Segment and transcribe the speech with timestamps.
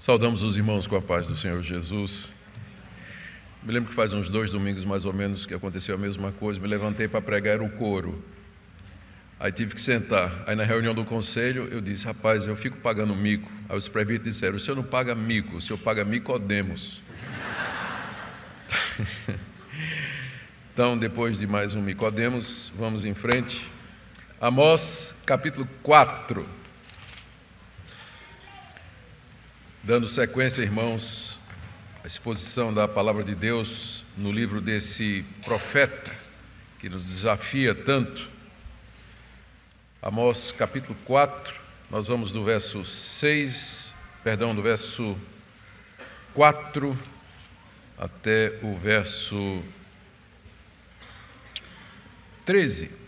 [0.00, 2.32] Saudamos os irmãos com a paz do Senhor Jesus.
[3.62, 6.58] Me lembro que faz uns dois domingos mais ou menos que aconteceu a mesma coisa.
[6.58, 8.24] Me levantei para pregar o coro.
[9.38, 10.42] Aí tive que sentar.
[10.46, 13.52] Aí na reunião do conselho eu disse: Rapaz, eu fico pagando mico.
[13.68, 17.02] Aí os presbíteros disseram: O senhor não paga mico, o senhor paga micodemos.
[20.72, 23.70] então, depois de mais um micodemos, vamos em frente.
[24.40, 26.59] Amós capítulo 4.
[29.82, 31.40] Dando sequência, irmãos,
[32.04, 36.14] à exposição da palavra de Deus no livro desse profeta
[36.78, 38.28] que nos desafia tanto.
[40.02, 41.58] Amós capítulo 4,
[41.90, 45.16] nós vamos do verso 6, perdão, do verso
[46.34, 46.98] 4
[47.96, 49.62] até o verso
[52.44, 52.99] 13.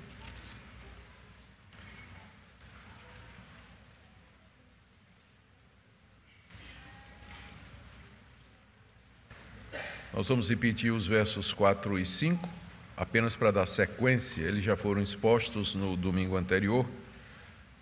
[10.12, 12.46] Nós vamos repetir os versos 4 e 5,
[12.94, 16.86] apenas para dar sequência, eles já foram expostos no domingo anterior,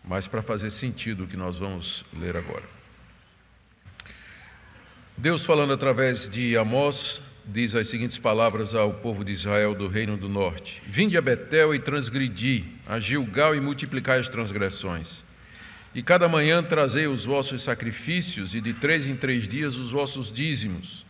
[0.04, 2.62] mas para fazer sentido o que nós vamos ler agora.
[5.16, 10.16] Deus, falando através de Amós, diz as seguintes palavras ao povo de Israel do reino
[10.16, 15.24] do norte: Vinde a Betel e transgredi, a Gilgal e multiplicai as transgressões.
[15.92, 20.30] E cada manhã trazei os vossos sacrifícios, e de três em três dias os vossos
[20.30, 21.09] dízimos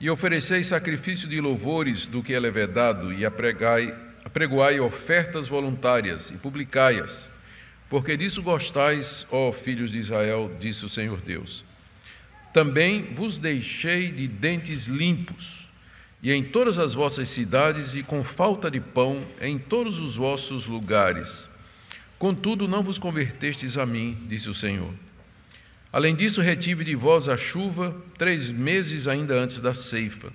[0.00, 6.38] e ofereceis sacrifício de louvores do que é levedado, e apregai, apregoai ofertas voluntárias, e
[6.38, 7.28] publicai-as.
[7.90, 11.66] Porque disso gostais, ó filhos de Israel, disse o Senhor Deus.
[12.50, 15.68] Também vos deixei de dentes limpos,
[16.22, 20.66] e em todas as vossas cidades, e com falta de pão em todos os vossos
[20.66, 21.48] lugares.
[22.18, 24.94] Contudo, não vos convertestes a mim, disse o Senhor.
[25.92, 30.32] Além disso, retive de vós a chuva três meses ainda antes da ceifa,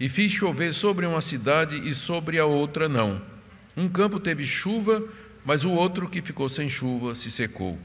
[0.00, 3.22] e fiz chover sobre uma cidade e sobre a outra não.
[3.76, 5.02] Um campo teve chuva,
[5.44, 7.78] mas o outro que ficou sem chuva se secou.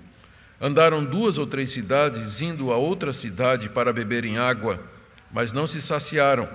[0.59, 4.83] Andaram duas ou três cidades, indo a outra cidade para beberem água,
[5.31, 6.49] mas não se saciaram.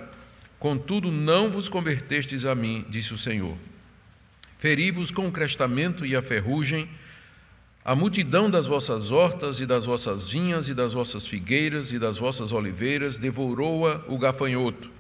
[0.59, 3.56] Contudo, não vos convertestes a mim, disse o Senhor.
[4.59, 6.88] Feri-vos com o crestamento e a ferrugem,
[7.86, 12.19] a multidão das vossas hortas e das vossas vinhas e das vossas figueiras e das
[12.19, 14.91] vossas oliveiras devorou-a o gafanhoto.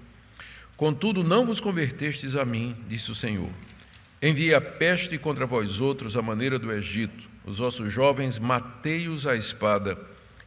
[0.76, 3.50] Contudo, não vos convertestes a mim, disse o Senhor.
[4.22, 7.28] Enviei a peste contra vós outros, à maneira do Egito.
[7.44, 9.98] Os vossos jovens matei-os à espada,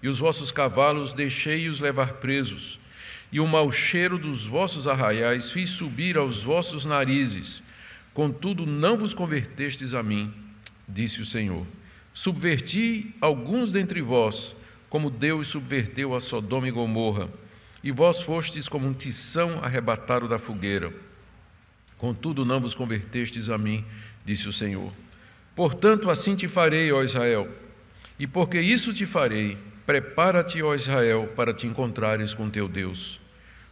[0.02, 2.80] e os vossos cavalos deixei-os levar presos.
[3.34, 7.62] E o mau cheiro dos vossos arraiais fiz subir aos vossos narizes.
[8.14, 10.34] Contudo, não vos convertestes a mim,
[10.88, 11.68] disse o Senhor.
[12.14, 14.56] Subverti alguns dentre vós,
[14.90, 17.30] como Deus subverteu a Sodoma e Gomorra,
[17.84, 20.92] e vós fostes como um tição arrebatado da fogueira.
[21.98, 23.86] Contudo, não vos convertestes a mim,
[24.26, 24.92] disse o Senhor.
[25.56, 27.48] Portanto, assim te farei, ó Israel.
[28.18, 33.20] E porque isso te farei, prepara-te, ó Israel, para te encontrares com teu Deus.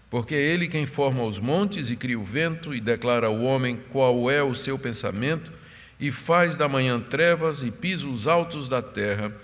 [0.10, 3.80] Porque é Ele quem forma os montes e cria o vento e declara ao homem
[3.90, 5.52] qual é o seu pensamento
[6.00, 9.36] e faz da manhã trevas e pisa os altos da terra.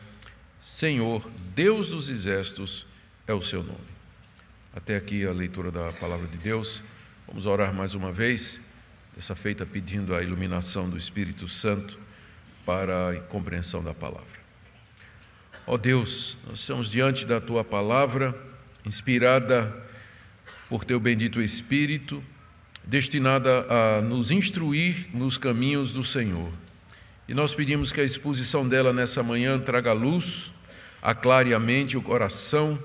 [0.61, 2.85] Senhor, Deus dos exércitos,
[3.27, 3.93] é o seu nome.
[4.75, 6.83] Até aqui a leitura da palavra de Deus.
[7.27, 8.59] Vamos orar mais uma vez,
[9.15, 11.97] dessa feita pedindo a iluminação do Espírito Santo
[12.65, 14.43] para a compreensão da palavra.
[15.65, 18.35] Ó Deus, nós estamos diante da tua palavra,
[18.85, 19.73] inspirada
[20.67, 22.23] por teu bendito Espírito,
[22.83, 26.51] destinada a nos instruir nos caminhos do Senhor.
[27.27, 30.51] E nós pedimos que a exposição dela nessa manhã traga luz,
[31.01, 32.77] aclare a mente e o coração,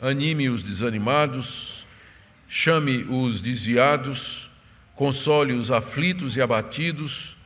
[0.00, 1.86] anime os desanimados,
[2.48, 4.50] chame os desviados,
[4.94, 7.36] console os aflitos e abatidos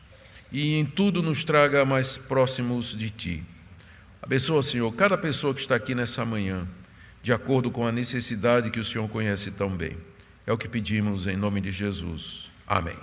[0.52, 3.44] e em tudo nos traga mais próximos de Ti.
[4.22, 6.66] Abençoa, Senhor, cada pessoa que está aqui nessa manhã,
[7.22, 9.96] de acordo com a necessidade que o Senhor conhece tão bem.
[10.46, 12.50] É o que pedimos em nome de Jesus.
[12.66, 12.96] Amém.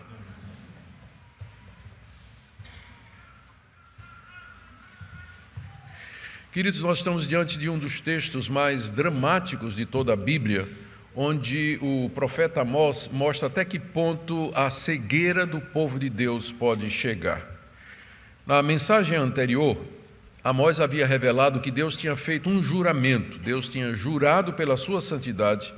[6.52, 10.68] Queridos, nós estamos diante de um dos textos mais dramáticos de toda a Bíblia,
[11.16, 16.90] onde o profeta Amós mostra até que ponto a cegueira do povo de Deus pode
[16.90, 17.46] chegar.
[18.46, 19.78] Na mensagem anterior,
[20.44, 25.74] Amós havia revelado que Deus tinha feito um juramento, Deus tinha jurado pela sua santidade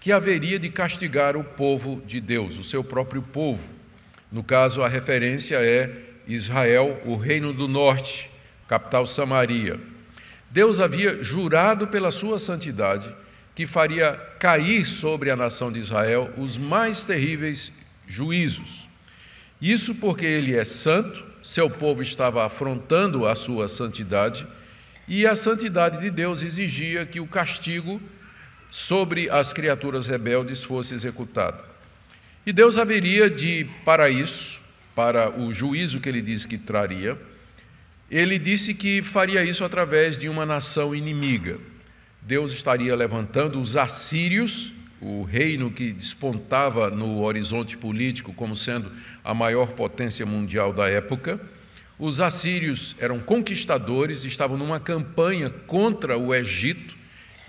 [0.00, 3.68] que haveria de castigar o povo de Deus, o seu próprio povo.
[4.32, 5.94] No caso, a referência é
[6.26, 8.30] Israel, o reino do norte,
[8.66, 9.78] capital Samaria.
[10.50, 13.14] Deus havia jurado pela sua santidade
[13.54, 17.70] que faria cair sobre a nação de Israel os mais terríveis
[18.08, 18.88] juízos.
[19.60, 24.46] Isso porque ele é santo, seu povo estava afrontando a sua santidade,
[25.06, 28.00] e a santidade de Deus exigia que o castigo
[28.70, 31.62] sobre as criaturas rebeldes fosse executado.
[32.46, 34.60] E Deus haveria de, para isso,
[34.94, 37.18] para o juízo que ele disse que traria,
[38.10, 41.58] ele disse que faria isso através de uma nação inimiga.
[42.22, 48.90] Deus estaria levantando os assírios, o reino que despontava no horizonte político como sendo
[49.24, 51.40] a maior potência mundial da época.
[51.98, 56.96] Os assírios eram conquistadores, estavam numa campanha contra o Egito,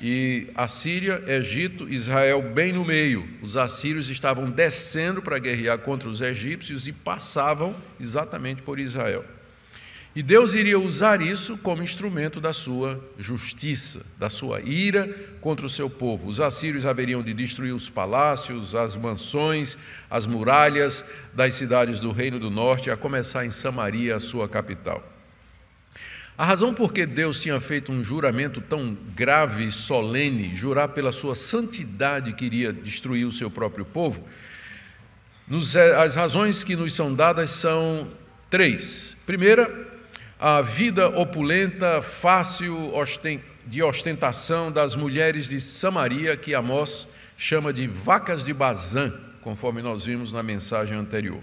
[0.01, 3.27] e Assíria, Egito, Israel bem no meio.
[3.39, 9.24] Os assírios estavam descendo para guerrear contra os egípcios e passavam exatamente por Israel.
[10.13, 15.07] E Deus iria usar isso como instrumento da sua justiça, da sua ira
[15.39, 16.27] contra o seu povo.
[16.27, 19.77] Os assírios haveriam de destruir os palácios, as mansões,
[20.09, 25.11] as muralhas das cidades do Reino do Norte, a começar em Samaria, a sua capital.
[26.38, 31.12] A razão por que Deus tinha feito um juramento tão grave e solene, jurar pela
[31.12, 34.24] sua santidade que iria destruir o seu próprio povo,
[35.98, 38.10] as razões que nos são dadas são
[38.50, 39.18] três.
[39.25, 39.69] Primeira,
[40.39, 42.92] a vida opulenta, fácil
[43.68, 47.07] de ostentação das mulheres de Samaria, que Amós
[47.38, 51.42] chama de vacas de Bazã, conforme nós vimos na mensagem anterior.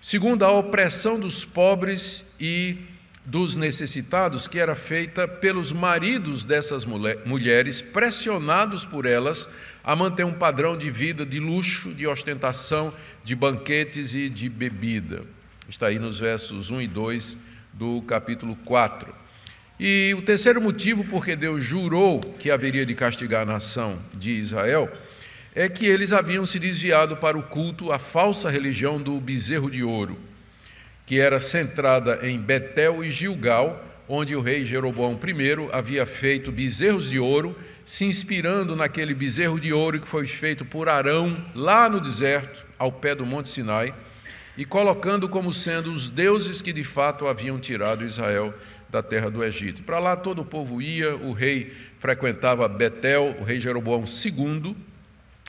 [0.00, 2.78] Segundo, a opressão dos pobres e
[3.28, 9.46] dos necessitados, que era feita pelos maridos dessas mulheres, pressionados por elas
[9.84, 12.92] a manter um padrão de vida de luxo, de ostentação,
[13.22, 15.24] de banquetes e de bebida.
[15.68, 17.36] Está aí nos versos 1 e 2
[17.74, 19.14] do capítulo 4.
[19.78, 24.90] E o terceiro motivo porque Deus jurou que haveria de castigar a nação de Israel
[25.54, 29.84] é que eles haviam se desviado para o culto à falsa religião do bezerro de
[29.84, 30.18] ouro,
[31.08, 37.08] que era centrada em Betel e Gilgal, onde o rei Jeroboão I havia feito bezerros
[37.08, 41.98] de ouro, se inspirando naquele bezerro de ouro que foi feito por Arão lá no
[41.98, 43.94] deserto, ao pé do Monte Sinai
[44.54, 48.52] e colocando como sendo os deuses que de fato haviam tirado Israel
[48.90, 49.82] da terra do Egito.
[49.84, 54.76] Para lá todo o povo ia, o rei frequentava Betel, o rei Jeroboão II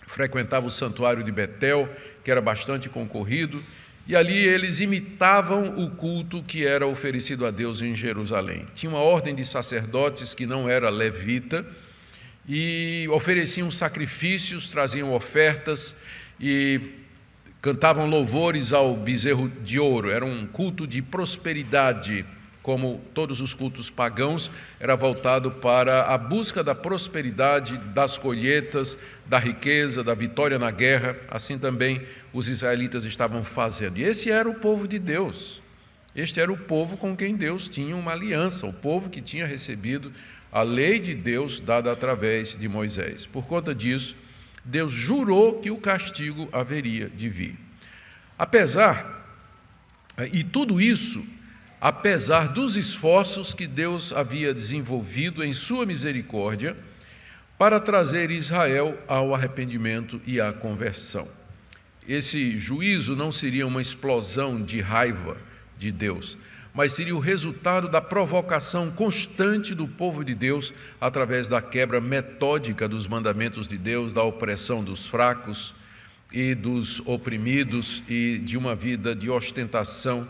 [0.07, 1.89] frequentava o santuário de Betel,
[2.23, 3.61] que era bastante concorrido,
[4.09, 8.65] e ali eles imitavam o culto que era oferecido a Deus em Jerusalém.
[8.73, 11.63] Tinha uma ordem de sacerdotes que não era levita
[12.47, 15.95] e ofereciam sacrifícios, traziam ofertas
[16.39, 16.81] e
[17.61, 22.25] cantavam louvores ao bezerro de ouro, era um culto de prosperidade,
[22.61, 29.39] como todos os cultos pagãos, era voltado para a busca da prosperidade, das colheitas, da
[29.39, 32.01] riqueza, da vitória na guerra, assim também
[32.33, 33.97] os israelitas estavam fazendo.
[33.97, 35.61] E esse era o povo de Deus.
[36.15, 40.11] Este era o povo com quem Deus tinha uma aliança, o povo que tinha recebido
[40.51, 43.25] a lei de Deus dada através de Moisés.
[43.25, 44.15] Por conta disso,
[44.65, 47.57] Deus jurou que o castigo haveria de vir.
[48.37, 49.19] Apesar,
[50.31, 51.25] e tudo isso,
[51.79, 56.75] apesar dos esforços que Deus havia desenvolvido em sua misericórdia
[57.57, 61.27] para trazer Israel ao arrependimento e à conversão.
[62.07, 65.37] Esse juízo não seria uma explosão de raiva
[65.77, 66.37] de Deus,
[66.73, 72.87] mas seria o resultado da provocação constante do povo de Deus através da quebra metódica
[72.87, 75.75] dos mandamentos de Deus, da opressão dos fracos
[76.31, 80.27] e dos oprimidos e de uma vida de ostentação,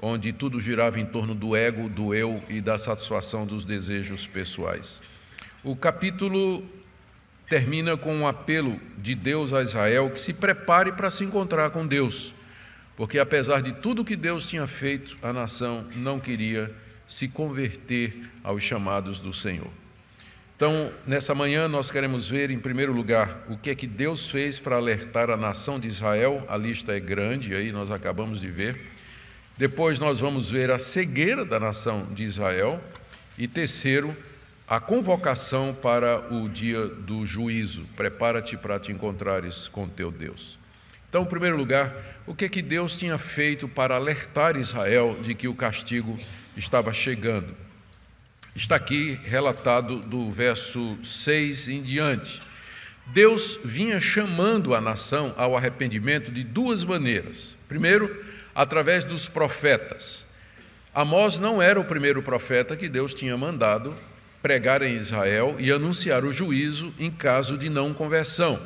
[0.00, 5.02] onde tudo girava em torno do ego, do eu e da satisfação dos desejos pessoais.
[5.64, 6.64] O capítulo
[7.48, 11.86] termina com um apelo de Deus a Israel que se prepare para se encontrar com
[11.86, 12.34] Deus
[12.98, 16.74] porque apesar de tudo que Deus tinha feito, a nação não queria
[17.06, 19.70] se converter aos chamados do Senhor.
[20.56, 24.58] Então, nessa manhã, nós queremos ver, em primeiro lugar, o que é que Deus fez
[24.58, 26.44] para alertar a nação de Israel.
[26.48, 28.90] A lista é grande, aí nós acabamos de ver.
[29.58, 32.80] Depois, nós vamos ver a cegueira da nação de Israel.
[33.36, 34.16] E terceiro,
[34.68, 37.84] a convocação para o dia do juízo.
[37.96, 40.56] Prepara-te para te encontrares com teu Deus.
[41.08, 41.92] Então, em primeiro lugar,
[42.24, 46.16] o que é que Deus tinha feito para alertar Israel de que o castigo
[46.56, 47.56] estava chegando?
[48.54, 52.40] Está aqui relatado do verso 6 em diante.
[53.06, 57.56] Deus vinha chamando a nação ao arrependimento de duas maneiras.
[57.66, 58.24] Primeiro,
[58.58, 60.26] através dos profetas.
[60.92, 63.96] Amós não era o primeiro profeta que Deus tinha mandado
[64.42, 68.60] pregar em Israel e anunciar o juízo em caso de não conversão.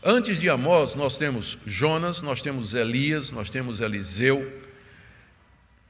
[0.00, 4.52] Antes de Amós, nós temos Jonas, nós temos Elias, nós temos Eliseu,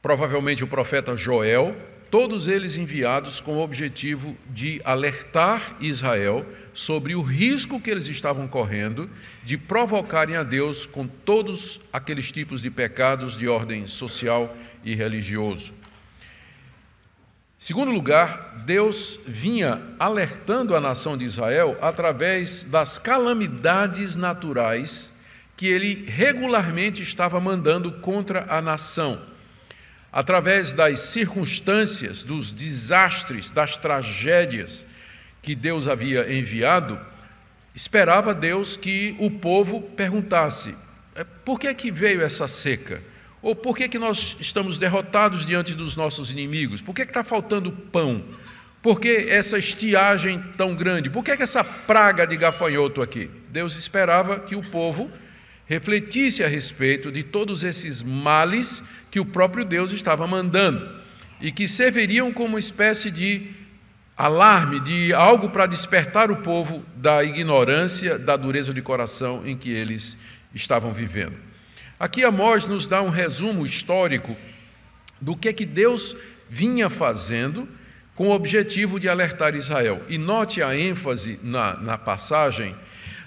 [0.01, 1.77] provavelmente o profeta Joel,
[2.15, 8.47] todos eles enviados com o objetivo de alertar Israel sobre o risco que eles estavam
[8.47, 9.11] correndo
[9.43, 15.75] de provocarem a Deus com todos aqueles tipos de pecados de ordem social e religioso.
[17.59, 25.13] Segundo lugar, Deus vinha alertando a nação de Israel através das calamidades naturais
[25.57, 29.34] que ele regularmente estava mandando contra a nação.
[30.15, 34.87] Através das circunstâncias, dos desastres, das tragédias
[35.43, 37.01] que Deus havia enviado,
[37.75, 40.73] esperava Deus que o povo perguntasse:
[41.17, 43.03] é, por que, é que veio essa seca?
[43.43, 46.81] Ou por que, que nós estamos derrotados diante dos nossos inimigos?
[46.81, 48.25] Por que está faltando pão?
[48.81, 51.11] Por que essa estiagem tão grande?
[51.11, 53.29] Por que, que essa praga de gafanhoto aqui?
[53.49, 55.11] Deus esperava que o povo
[55.67, 61.03] refletisse a respeito de todos esses males que o próprio Deus estava mandando
[61.41, 63.51] e que serviriam como espécie de
[64.17, 69.71] alarme, de algo para despertar o povo da ignorância, da dureza de coração em que
[69.71, 70.17] eles
[70.55, 71.37] estavam vivendo.
[71.99, 74.37] Aqui Amós nos dá um resumo histórico
[75.21, 76.15] do que que Deus
[76.49, 77.69] vinha fazendo
[78.15, 80.03] com o objetivo de alertar Israel.
[80.09, 82.77] E note a ênfase na, na passagem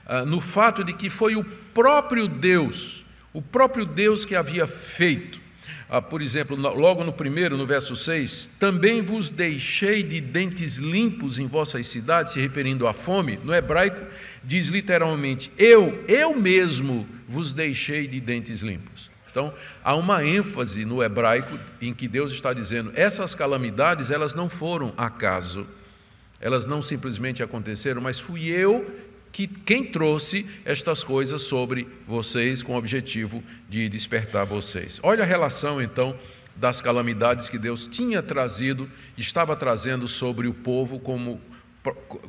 [0.08, 1.44] uh, no fato de que foi o
[1.78, 5.40] próprio Deus, o próprio Deus que havia feito.
[5.88, 11.38] Uh, por exemplo, logo no primeiro, no verso 6, também vos deixei de dentes limpos
[11.38, 14.08] em vossas cidades, se referindo à fome, no hebraico
[14.44, 19.12] diz literalmente: Eu, eu mesmo vos deixei de dentes limpos.
[19.30, 19.54] Então,
[19.84, 24.96] há uma ênfase no hebraico em que Deus está dizendo: essas calamidades, elas não foram
[24.98, 25.68] acaso,
[26.42, 29.07] elas não simplesmente aconteceram, mas fui eu
[29.38, 35.00] que quem trouxe estas coisas sobre vocês com o objetivo de despertar vocês.
[35.04, 36.18] Olha a relação então
[36.56, 41.40] das calamidades que Deus tinha trazido, estava trazendo sobre o povo como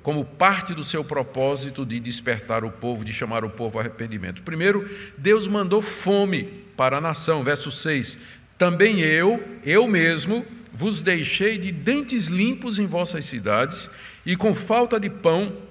[0.02, 4.42] como parte do seu propósito de despertar o povo, de chamar o povo ao arrependimento.
[4.42, 4.86] Primeiro,
[5.16, 6.44] Deus mandou fome
[6.76, 8.18] para a nação, verso 6.
[8.58, 13.88] Também eu, eu mesmo, vos deixei de dentes limpos em vossas cidades
[14.26, 15.66] e com falta de pão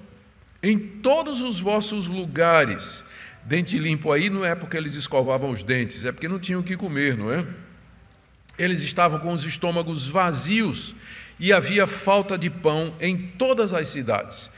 [0.62, 3.04] em todos os vossos lugares.
[3.44, 6.64] Dente limpo aí não é porque eles escovavam os dentes, é porque não tinham o
[6.64, 7.46] que comer, não é?
[8.58, 10.94] Eles estavam com os estômagos vazios
[11.38, 14.50] e havia falta de pão em todas as cidades.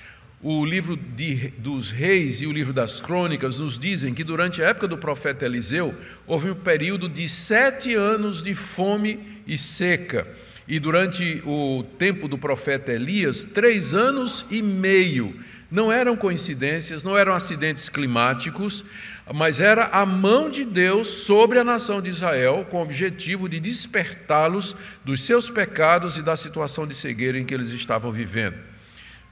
[0.42, 4.68] O livro de, dos reis e o livro das crônicas nos dizem que durante a
[4.68, 5.94] época do profeta Eliseu
[6.26, 10.26] houve um período de sete anos de fome e seca.
[10.66, 15.38] E durante o tempo do profeta Elias, três anos e meio.
[15.70, 18.84] Não eram coincidências, não eram acidentes climáticos,
[19.32, 23.60] mas era a mão de Deus sobre a nação de Israel, com o objetivo de
[23.60, 24.74] despertá-los
[25.04, 28.56] dos seus pecados e da situação de cegueira em que eles estavam vivendo.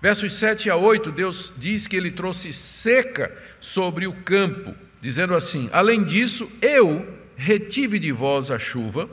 [0.01, 5.69] Versos 7 a 8, Deus diz que ele trouxe seca sobre o campo, dizendo assim:
[5.73, 7.05] Além disso, eu
[7.37, 9.11] retive de vós a chuva,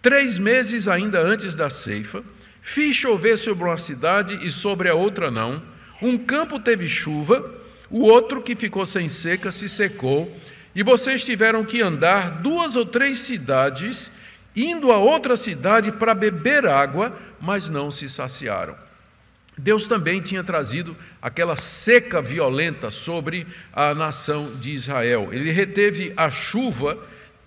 [0.00, 2.24] três meses ainda antes da ceifa,
[2.62, 5.62] fiz chover sobre uma cidade e sobre a outra não,
[6.08, 7.52] um campo teve chuva,
[7.90, 10.34] o outro que ficou sem seca se secou,
[10.74, 14.10] e vocês tiveram que andar duas ou três cidades,
[14.54, 18.76] indo a outra cidade para beber água, mas não se saciaram.
[19.56, 25.28] Deus também tinha trazido aquela seca violenta sobre a nação de Israel.
[25.32, 26.98] Ele reteve a chuva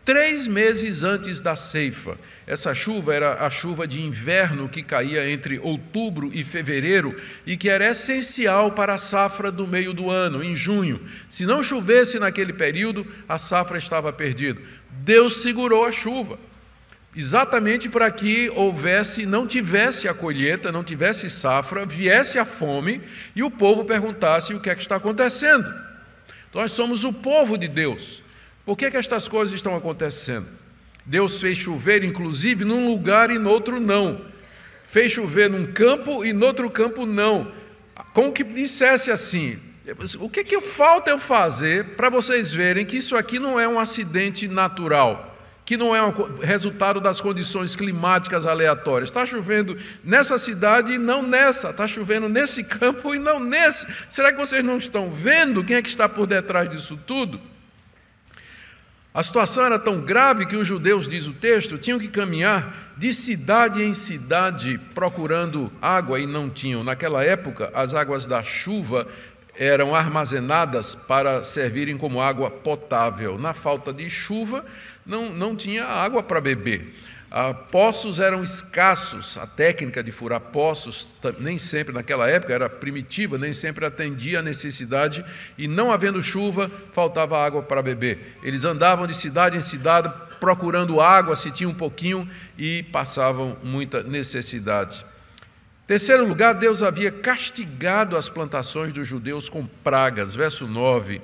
[0.07, 2.17] três meses antes da ceifa.
[2.47, 7.13] Essa chuva era a chuva de inverno que caía entre outubro e fevereiro
[7.45, 11.01] e que era essencial para a safra do meio do ano, em junho.
[11.29, 14.61] Se não chovesse naquele período, a safra estava perdida.
[14.89, 16.39] Deus segurou a chuva,
[17.13, 23.01] exatamente para que houvesse, não tivesse a colheita, não tivesse safra, viesse a fome
[23.35, 25.67] e o povo perguntasse o que é que está acontecendo.
[26.53, 28.25] Nós somos o povo de Deus.
[28.67, 30.45] Por que, que estas coisas estão acontecendo?
[31.05, 34.25] Deus fez chover, inclusive, num lugar e no outro não.
[34.85, 37.49] Fez chover num campo e no outro campo não.
[38.13, 39.57] Como que dissesse assim:
[40.19, 43.79] o que, que falta eu fazer para vocês verem que isso aqui não é um
[43.79, 49.09] acidente natural, que não é um resultado das condições climáticas aleatórias?
[49.09, 53.87] Está chovendo nessa cidade e não nessa, está chovendo nesse campo e não nesse.
[54.09, 57.39] Será que vocês não estão vendo quem é que está por detrás disso tudo?
[59.17, 63.11] A situação era tão grave que os judeus, diz o texto, tinham que caminhar de
[63.11, 66.83] cidade em cidade procurando água e não tinham.
[66.83, 69.07] Naquela época, as águas da chuva
[69.55, 73.39] eram armazenadas para servirem como água potável.
[73.39, 74.63] Na falta de chuva,
[75.03, 76.93] não, não tinha água para beber.
[77.29, 83.37] Ah, poços eram escassos, a técnica de furar poços, nem sempre naquela época era primitiva,
[83.37, 85.25] nem sempre atendia a necessidade,
[85.57, 88.37] e não havendo chuva, faltava água para beber.
[88.41, 94.01] Eles andavam de cidade em cidade procurando água, se tinha um pouquinho, e passavam muita
[94.03, 95.05] necessidade.
[95.85, 100.33] Terceiro lugar, Deus havia castigado as plantações dos judeus com pragas.
[100.33, 101.21] Verso 9: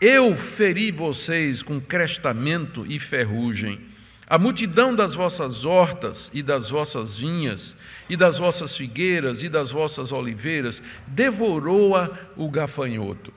[0.00, 3.89] Eu feri vocês com crestamento e ferrugem
[4.30, 7.74] a multidão das vossas hortas e das vossas vinhas,
[8.08, 13.34] e das vossas figueiras e das vossas oliveiras, devorou-a o gafanhoto.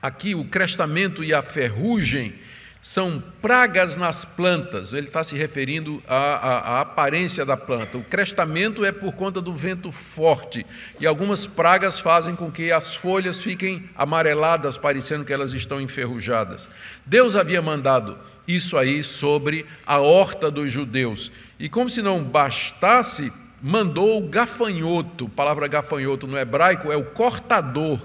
[0.00, 2.34] Aqui o crestamento e a ferrugem
[2.80, 7.98] são pragas nas plantas, ele está se referindo à, à, à, aparência da planta.
[7.98, 10.64] O crestamento é por conta do vento forte,
[10.98, 16.66] e algumas pragas fazem com que as folhas fiquem amareladas, parecendo que elas estão enferrujadas.
[17.04, 18.16] Deus havia mandado
[18.46, 21.32] isso aí sobre a horta dos judeus.
[21.58, 25.28] E como se não bastasse, mandou o gafanhoto.
[25.28, 28.00] Palavra gafanhoto no hebraico é o cortador.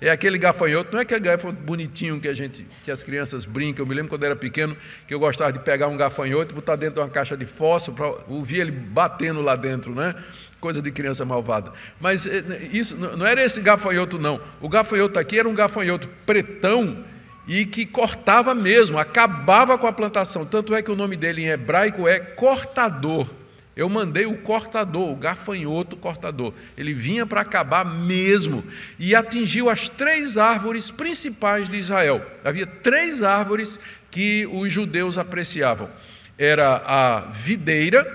[0.00, 3.84] É aquele gafanhoto, não é aquele gafanhoto bonitinho que a gente, que as crianças brincam.
[3.84, 6.76] Eu me lembro quando era pequeno que eu gostava de pegar um gafanhoto e botar
[6.76, 10.14] dentro de uma caixa de fósforo para ouvir ele batendo lá dentro, né?
[10.60, 11.72] Coisa de criança malvada.
[12.00, 14.40] Mas eh, isso não era esse gafanhoto não.
[14.60, 17.04] O gafanhoto aqui era um gafanhoto pretão
[17.46, 20.46] e que cortava mesmo, acabava com a plantação.
[20.46, 23.28] Tanto é que o nome dele em hebraico é cortador.
[23.76, 26.54] Eu mandei o cortador, o gafanhoto cortador.
[26.76, 28.64] Ele vinha para acabar mesmo
[28.98, 32.24] e atingiu as três árvores principais de Israel.
[32.44, 33.78] Havia três árvores
[34.10, 35.90] que os judeus apreciavam:
[36.38, 38.06] era a videira,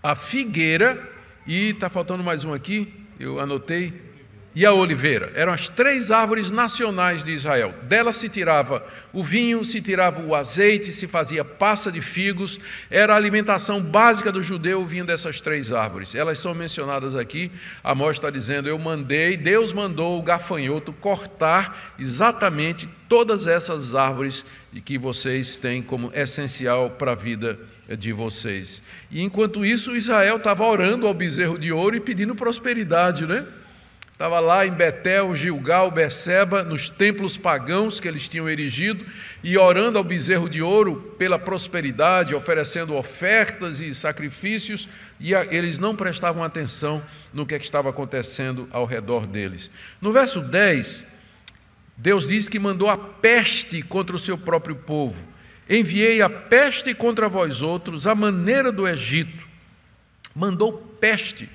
[0.00, 1.10] a figueira
[1.44, 2.94] e está faltando mais um aqui.
[3.18, 4.07] Eu anotei
[4.54, 5.30] e a oliveira.
[5.34, 7.74] Eram as três árvores nacionais de Israel.
[7.82, 12.58] Delas se tirava o vinho, se tirava o azeite, se fazia passa de figos.
[12.90, 16.14] Era a alimentação básica do judeu vinha dessas três árvores.
[16.14, 17.52] Elas são mencionadas aqui.
[17.84, 24.44] Amós está dizendo: Eu mandei, Deus mandou o gafanhoto cortar exatamente todas essas árvores
[24.84, 27.58] que vocês têm como essencial para a vida
[27.96, 28.82] de vocês.
[29.10, 33.46] E enquanto isso, Israel estava orando ao bezerro de ouro e pedindo prosperidade, né?
[34.18, 39.06] Estava lá em Betel, Gilgal, Beceba, nos templos pagãos que eles tinham erigido,
[39.44, 44.88] e orando ao bezerro de ouro pela prosperidade, oferecendo ofertas e sacrifícios,
[45.20, 47.00] e eles não prestavam atenção
[47.32, 49.70] no que, é que estava acontecendo ao redor deles.
[50.00, 51.06] No verso 10,
[51.96, 55.28] Deus diz que mandou a peste contra o seu próprio povo.
[55.70, 59.46] Enviei a peste contra vós outros, a maneira do Egito.
[60.34, 61.48] Mandou peste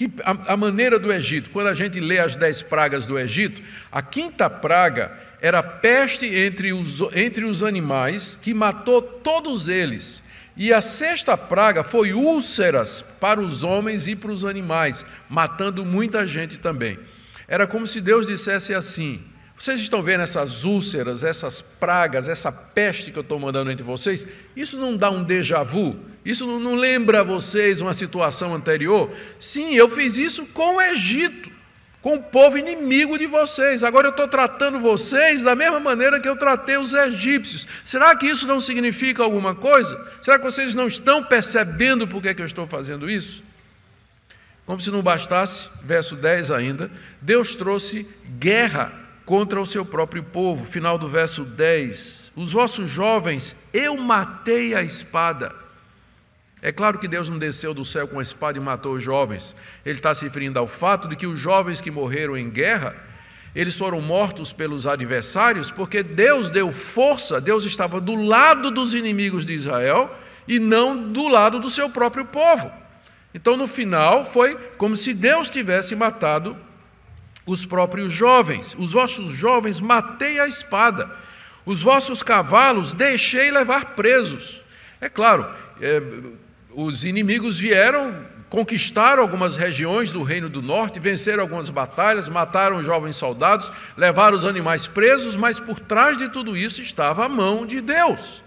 [0.00, 3.60] que a, a maneira do Egito, quando a gente lê as dez pragas do Egito,
[3.92, 10.22] a quinta praga era peste entre os, entre os animais, que matou todos eles.
[10.56, 16.26] E a sexta praga foi úlceras para os homens e para os animais, matando muita
[16.26, 16.98] gente também.
[17.46, 19.22] Era como se Deus dissesse assim:
[19.60, 24.26] vocês estão vendo essas úlceras, essas pragas, essa peste que eu estou mandando entre vocês?
[24.56, 26.00] Isso não dá um déjà vu?
[26.24, 29.14] Isso não, lembra a vocês uma situação anterior?
[29.38, 31.50] Sim, eu fiz isso com o Egito,
[32.00, 33.84] com o povo inimigo de vocês.
[33.84, 37.68] Agora eu estou tratando vocês da mesma maneira que eu tratei os egípcios.
[37.84, 40.02] Será que isso não significa alguma coisa?
[40.22, 43.44] Será que vocês não estão percebendo por que, que eu estou fazendo isso?
[44.64, 48.06] Como se não bastasse, verso 10 ainda, Deus trouxe
[48.38, 50.64] guerra contra o seu próprio povo.
[50.64, 52.32] Final do verso 10.
[52.34, 55.54] Os vossos jovens eu matei a espada.
[56.60, 59.54] É claro que Deus não desceu do céu com a espada e matou os jovens.
[59.86, 62.96] Ele está se referindo ao fato de que os jovens que morreram em guerra,
[63.54, 69.46] eles foram mortos pelos adversários, porque Deus deu força, Deus estava do lado dos inimigos
[69.46, 70.12] de Israel
[70.48, 72.68] e não do lado do seu próprio povo.
[73.32, 76.56] Então, no final, foi como se Deus tivesse matado
[77.52, 78.76] os próprios jovens.
[78.78, 81.10] Os vossos jovens matei a espada,
[81.66, 84.62] os vossos cavalos deixei levar presos.
[85.00, 85.46] É claro,
[85.80, 86.00] é,
[86.72, 93.16] os inimigos vieram, conquistaram algumas regiões do Reino do Norte, venceram algumas batalhas, mataram jovens
[93.16, 97.80] soldados, levaram os animais presos, mas por trás de tudo isso estava a mão de
[97.80, 98.42] Deus.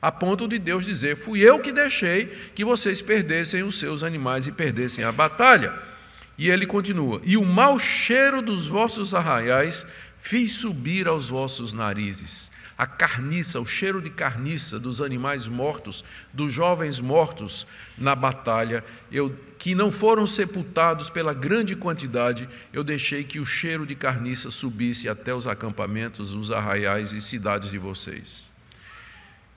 [0.00, 4.46] A ponto de Deus dizer: Fui eu que deixei que vocês perdessem os seus animais
[4.46, 5.93] e perdessem a batalha.
[6.36, 9.86] E ele continua: E o mau cheiro dos vossos arraiais
[10.18, 12.50] fiz subir aos vossos narizes.
[12.76, 17.66] a carniça, o cheiro de carniça dos animais mortos, dos jovens mortos
[17.96, 23.86] na batalha, eu, que não foram sepultados pela grande quantidade, eu deixei que o cheiro
[23.86, 28.52] de carniça subisse até os acampamentos, os arraiais e cidades de vocês.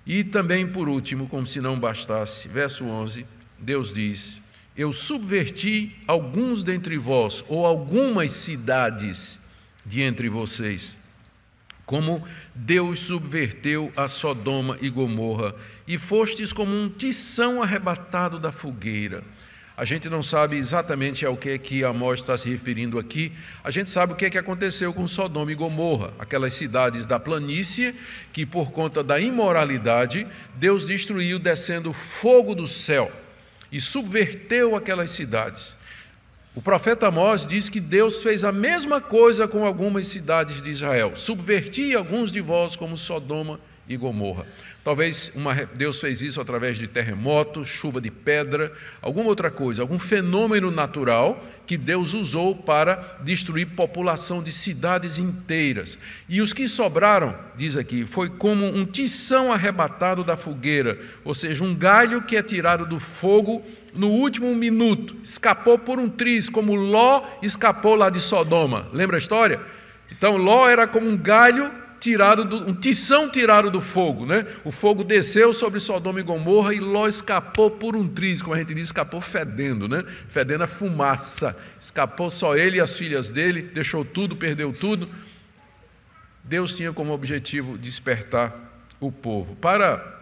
[0.06, 3.26] E também, por último, como se não bastasse, verso 11,
[3.58, 4.40] Deus diz:
[4.78, 9.40] Eu subverti alguns dentre vós, ou algumas cidades
[9.86, 10.98] de entre vocês
[11.88, 12.22] como
[12.54, 15.56] Deus subverteu a Sodoma e Gomorra,
[15.88, 19.24] e fostes como um tição arrebatado da fogueira.
[19.76, 23.32] A gente não sabe exatamente ao que é que Amós está se referindo aqui.
[23.64, 27.20] A gente sabe o que é que aconteceu com Sodoma e Gomorra, aquelas cidades da
[27.20, 27.96] planície
[28.34, 33.10] que, por conta da imoralidade, Deus destruiu descendo fogo do céu
[33.72, 35.76] e subverteu aquelas cidades.
[36.56, 41.16] O profeta Amós diz que Deus fez a mesma coisa com algumas cidades de Israel,
[41.16, 44.46] subverti alguns de vós como Sodoma e Gomorra.
[44.84, 48.72] Talvez uma, Deus fez isso através de terremotos, chuva de pedra,
[49.02, 56.00] alguma outra coisa, algum fenômeno natural que Deus usou para destruir população de cidades inteiras.
[56.30, 61.64] E os que sobraram, diz aqui, foi como um tição arrebatado da fogueira, ou seja,
[61.64, 66.76] um galho que é tirado do fogo no último minuto, escapou por um triz, como
[66.76, 68.88] Ló escapou lá de Sodoma.
[68.94, 69.60] Lembra a história?
[70.12, 74.46] Então Ló era como um galho tirado do, um tição tirado do fogo, né?
[74.64, 78.60] O fogo desceu sobre Sodoma e Gomorra e Ló escapou por um triz, como a
[78.60, 80.04] gente diz, escapou fedendo, né?
[80.28, 81.56] Fedendo a fumaça.
[81.80, 85.10] Escapou só ele e as filhas dele, deixou tudo, perdeu tudo.
[86.44, 88.56] Deus tinha como objetivo despertar
[89.00, 89.56] o povo.
[89.56, 90.16] Para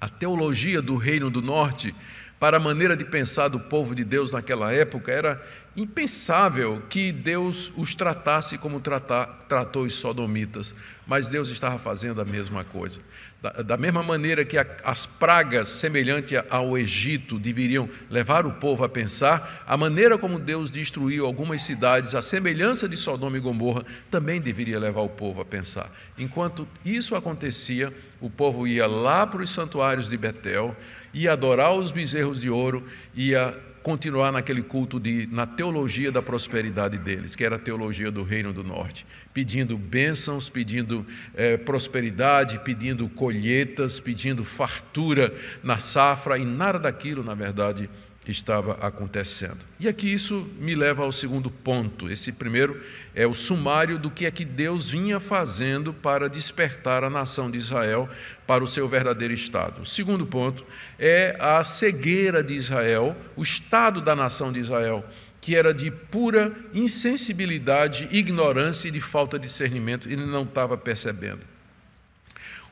[0.00, 1.94] a teologia do Reino do Norte,
[2.38, 5.42] para a maneira de pensar do povo de Deus naquela época, era
[5.74, 10.74] impensável que Deus os tratasse como tratar, tratou os sodomitas,
[11.06, 13.00] mas Deus estava fazendo a mesma coisa.
[13.40, 18.82] Da, da mesma maneira que a, as pragas semelhantes ao Egito deveriam levar o povo
[18.82, 23.84] a pensar, a maneira como Deus destruiu algumas cidades, a semelhança de Sodoma e Gomorra,
[24.10, 25.92] também deveria levar o povo a pensar.
[26.18, 30.76] Enquanto isso acontecia, o povo ia lá para os santuários de Betel,
[31.12, 36.98] ia adorar os bezerros de ouro, ia continuar naquele culto de, na teologia da prosperidade
[36.98, 43.08] deles, que era a teologia do Reino do Norte, pedindo bênçãos, pedindo eh, prosperidade, pedindo
[43.08, 47.88] colheitas, pedindo fartura na safra, e nada daquilo, na verdade,
[48.30, 49.58] estava acontecendo.
[49.78, 52.10] E aqui isso me leva ao segundo ponto.
[52.10, 52.80] Esse primeiro
[53.14, 57.58] é o sumário do que é que Deus vinha fazendo para despertar a nação de
[57.58, 58.08] Israel
[58.46, 59.82] para o seu verdadeiro estado.
[59.82, 60.64] O segundo ponto
[60.98, 65.04] é a cegueira de Israel, o estado da nação de Israel,
[65.40, 71.40] que era de pura insensibilidade, ignorância e de falta de discernimento, ele não estava percebendo.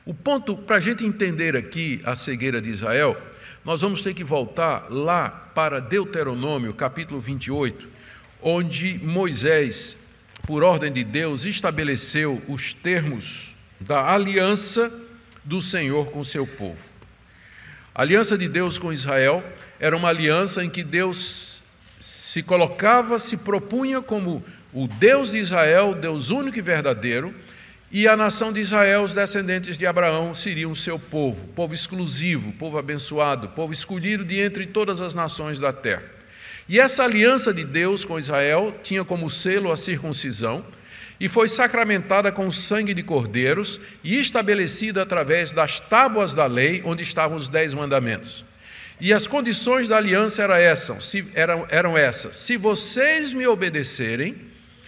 [0.05, 3.17] O ponto para a gente entender aqui a cegueira de Israel
[3.65, 7.87] nós vamos ter que voltar lá para Deuteronômio, capítulo 28,
[8.39, 9.97] onde Moisés,
[10.45, 14.93] por ordem de Deus, estabeleceu os termos da aliança
[15.43, 16.79] do Senhor com seu povo.
[17.93, 19.43] A aliança de Deus com Israel
[19.79, 21.63] era uma aliança em que Deus
[21.99, 27.33] se colocava, se propunha como o Deus de Israel, Deus único e verdadeiro,
[27.91, 32.77] e a nação de Israel, os descendentes de Abraão, seriam seu povo, povo exclusivo, povo
[32.77, 36.03] abençoado, povo escolhido de entre todas as nações da terra.
[36.67, 40.65] E essa aliança de Deus com Israel tinha como selo a circuncisão
[41.19, 46.81] e foi sacramentada com o sangue de cordeiros e estabelecida através das tábuas da lei,
[46.83, 48.43] onde estavam os dez mandamentos.
[48.99, 54.35] E as condições da aliança eram essas, eram, eram essas: se vocês me obedecerem,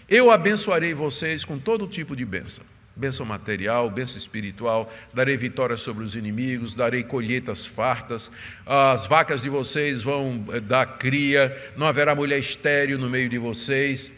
[0.10, 2.66] eu abençoarei vocês com todo tipo de bênção
[2.98, 8.32] bênção material, bênção espiritual, darei vitória sobre os inimigos, darei colheitas fartas,
[8.66, 13.38] as vacas de vocês vão eh, dar cria, não haverá mulher estéril no meio de
[13.38, 14.12] vocês,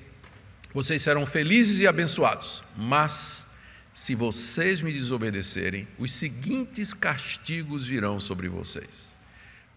[0.74, 2.64] vocês serão felizes e abençoados.
[2.78, 3.46] Mas,
[3.94, 9.10] se vocês me desobedecerem, os seguintes castigos virão sobre vocês.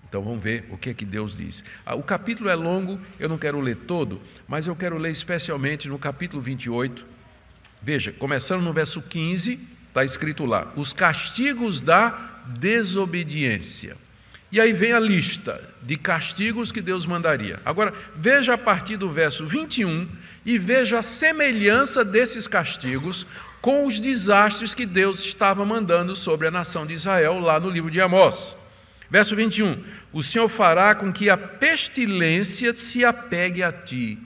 [0.08, 1.64] Então vamos ver o que é que Deus diz.
[1.86, 5.88] Ah, o capítulo é longo, eu não quero ler todo, mas eu quero ler especialmente
[5.88, 7.11] no capítulo 28,
[7.82, 13.96] Veja, começando no verso 15, está escrito lá: os castigos da desobediência.
[14.50, 17.58] E aí vem a lista de castigos que Deus mandaria.
[17.64, 20.06] Agora, veja a partir do verso 21
[20.44, 23.26] e veja a semelhança desses castigos
[23.62, 27.90] com os desastres que Deus estava mandando sobre a nação de Israel lá no livro
[27.90, 28.54] de Amós.
[29.08, 34.18] Verso 21: O Senhor fará com que a pestilência se apegue a ti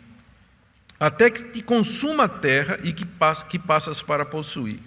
[0.99, 4.81] até que te consuma a terra e que, pass que passas para possuir.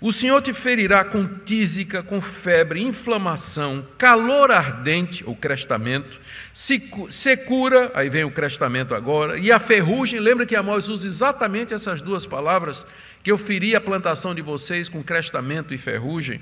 [0.00, 6.20] O Senhor te ferirá com tísica, com febre, inflamação, calor ardente, ou crestamento,
[6.52, 12.02] secura, aí vem o crestamento agora, e a ferrugem, lembra que Amós usa exatamente essas
[12.02, 12.84] duas palavras,
[13.22, 16.40] que eu feri a plantação de vocês com crestamento e ferrugem.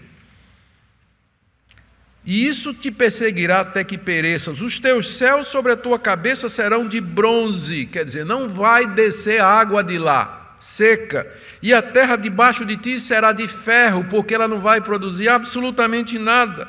[2.24, 4.62] E isso te perseguirá até que pereças.
[4.62, 9.42] Os teus céus sobre a tua cabeça serão de bronze, quer dizer, não vai descer
[9.42, 11.30] água de lá seca,
[11.62, 16.18] e a terra debaixo de ti será de ferro, porque ela não vai produzir absolutamente
[16.18, 16.66] nada.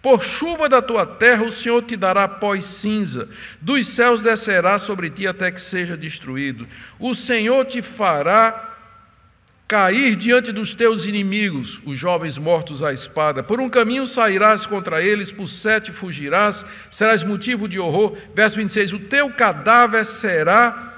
[0.00, 3.28] Por chuva da tua terra o Senhor te dará pó e cinza,
[3.60, 6.66] dos céus descerá sobre ti até que seja destruído.
[6.98, 8.73] O Senhor te fará
[9.66, 13.42] cair diante dos teus inimigos, os jovens mortos à espada.
[13.42, 18.16] Por um caminho sairás contra eles, por sete fugirás, serás motivo de horror.
[18.34, 20.94] Verso 26: O teu cadáver será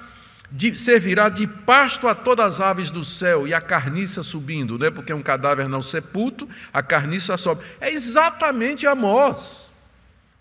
[0.50, 4.90] de, servirá de pasto a todas as aves do céu e a carniça subindo, né?
[4.90, 7.64] porque um cadáver não sepulto, a carniça sobe.
[7.80, 9.66] É exatamente Amós.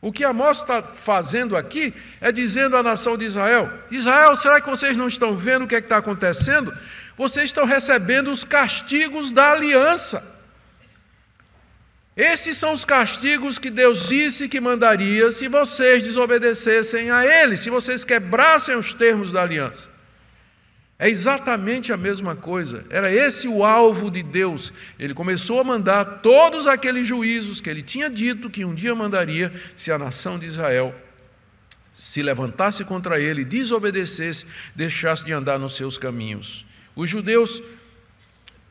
[0.02, 4.70] O que Amós está fazendo aqui é dizendo à nação de Israel: Israel, será que
[4.70, 6.72] vocês não estão vendo o que é está acontecendo?
[7.17, 10.36] Vocês estão recebendo os castigos da aliança.
[12.15, 17.69] Esses são os castigos que Deus disse que mandaria se vocês desobedecessem a Ele, se
[17.69, 19.89] vocês quebrassem os termos da aliança.
[20.97, 22.86] É exatamente a mesma coisa.
[22.89, 24.71] Era esse o alvo de Deus.
[24.97, 29.51] Ele começou a mandar todos aqueles juízos que ele tinha dito que um dia mandaria
[29.75, 30.95] se a nação de Israel
[31.93, 36.65] se levantasse contra ele, desobedecesse, deixasse de andar nos seus caminhos.
[36.95, 37.62] Os judeus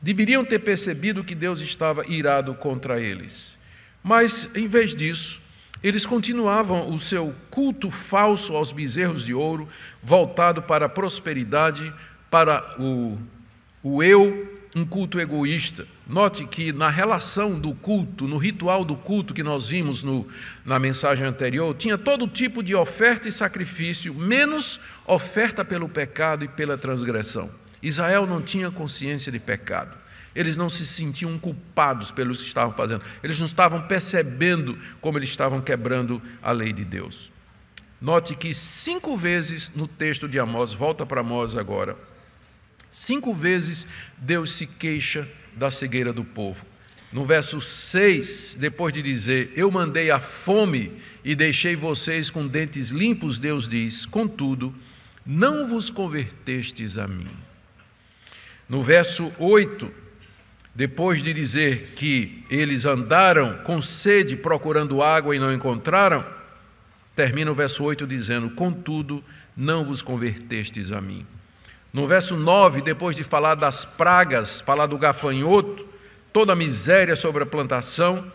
[0.01, 3.57] deveriam ter percebido que Deus estava irado contra eles.
[4.03, 5.41] Mas, em vez disso,
[5.81, 9.67] eles continuavam o seu culto falso aos bezerros de ouro,
[10.01, 11.93] voltado para a prosperidade,
[12.29, 13.17] para o,
[13.83, 15.87] o eu um culto egoísta.
[16.05, 20.27] Note que na relação do culto, no ritual do culto que nós vimos no,
[20.65, 26.47] na mensagem anterior, tinha todo tipo de oferta e sacrifício, menos oferta pelo pecado e
[26.49, 27.49] pela transgressão.
[27.87, 29.97] Israel não tinha consciência de pecado.
[30.33, 33.03] Eles não se sentiam culpados pelo que estavam fazendo.
[33.23, 37.31] Eles não estavam percebendo como eles estavam quebrando a lei de Deus.
[38.01, 41.97] Note que cinco vezes no texto de Amós, volta para Amós agora,
[42.95, 43.85] Cinco vezes
[44.17, 46.65] Deus se queixa da cegueira do povo.
[47.11, 52.91] No verso 6, depois de dizer: Eu mandei a fome e deixei vocês com dentes
[52.91, 54.73] limpos, Deus diz: Contudo,
[55.25, 57.27] não vos convertestes a mim.
[58.67, 59.91] No verso 8,
[60.73, 66.25] depois de dizer que eles andaram com sede procurando água e não encontraram,
[67.15, 69.23] termina o verso 8 dizendo: Contudo,
[69.55, 71.25] não vos convertestes a mim.
[71.93, 75.87] No verso 9, depois de falar das pragas, falar do gafanhoto,
[76.33, 78.29] toda a miséria sobre a plantação,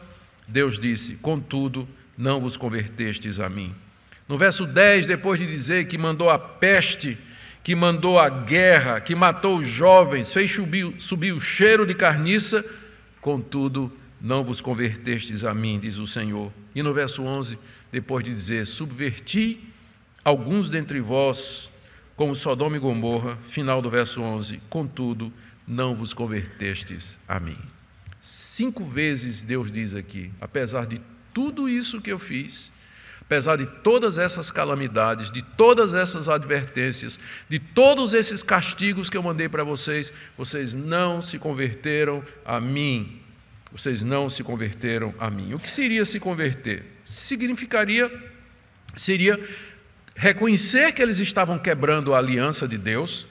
[0.49, 3.75] Deus disse: Contudo, não vos convertestes a mim.
[4.27, 7.19] No verso 10, depois de dizer que mandou a peste,
[7.63, 12.65] que mandou a guerra, que matou os jovens, fez subir, subir o cheiro de carniça,
[13.21, 16.53] contudo, não vos convertestes a mim, diz o Senhor.
[16.75, 17.59] E no verso 11,
[17.91, 19.61] depois de dizer: Subverti
[20.25, 21.71] alguns dentre vós
[22.17, 25.33] como Sodoma e Gomorra, final do verso 11: Contudo,
[25.67, 27.59] não vos convertestes a mim.
[28.21, 31.01] Cinco vezes Deus diz aqui: apesar de
[31.33, 32.71] tudo isso que eu fiz,
[33.31, 37.17] apesar de todas essas calamidades, de todas essas advertências,
[37.49, 43.21] de todos esses castigos que eu mandei para vocês, vocês não se converteram a mim.
[43.71, 45.55] Vocês não se converteram a mim.
[45.55, 46.85] O que seria se converter?
[47.05, 48.11] Significaria,
[48.97, 49.39] seria
[50.17, 53.29] reconhecer que eles estavam quebrando a aliança de Deus,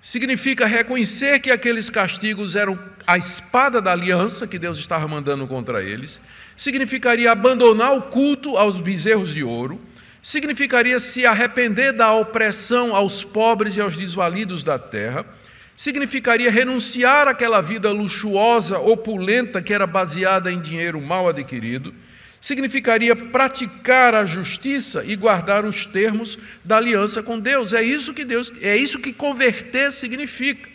[0.00, 5.82] significa reconhecer que aqueles castigos eram a espada da aliança que Deus estava mandando contra
[5.82, 6.20] eles,
[6.56, 9.80] significaria abandonar o culto aos bezerros de ouro,
[10.22, 15.24] significaria se arrepender da opressão aos pobres e aos desvalidos da terra,
[15.76, 21.94] significaria renunciar àquela vida luxuosa, opulenta que era baseada em dinheiro mal adquirido
[22.40, 27.72] significaria praticar a justiça e guardar os termos da aliança com Deus.
[27.72, 30.68] É isso que Deus, é isso que converter significa.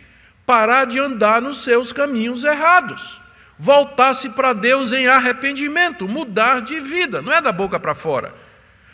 [0.45, 3.21] Parar de andar nos seus caminhos errados.
[3.57, 8.33] Voltar-se para Deus em arrependimento, mudar de vida, não é da boca para fora,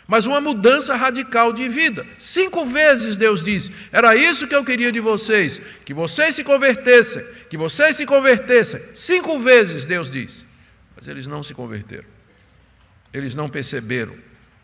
[0.06, 2.06] mas uma mudança radical de vida.
[2.18, 7.24] Cinco vezes Deus disse: era isso que eu queria de vocês, que vocês se convertessem,
[7.48, 8.82] que vocês se convertessem.
[8.94, 10.44] Cinco vezes Deus disse,
[10.94, 12.09] mas eles não se converteram.
[13.12, 14.14] Eles não perceberam.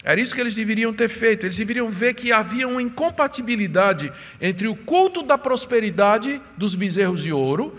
[0.04, 1.44] Era isso que eles deveriam ter feito.
[1.44, 7.32] Eles deveriam ver que havia uma incompatibilidade entre o culto da prosperidade dos bezerros de
[7.32, 7.76] ouro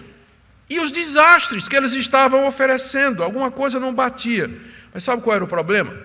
[0.69, 3.23] e os desastres que eles estavam oferecendo.
[3.23, 4.51] Alguma coisa não batia.
[4.93, 5.97] Mas sabe qual era o problema?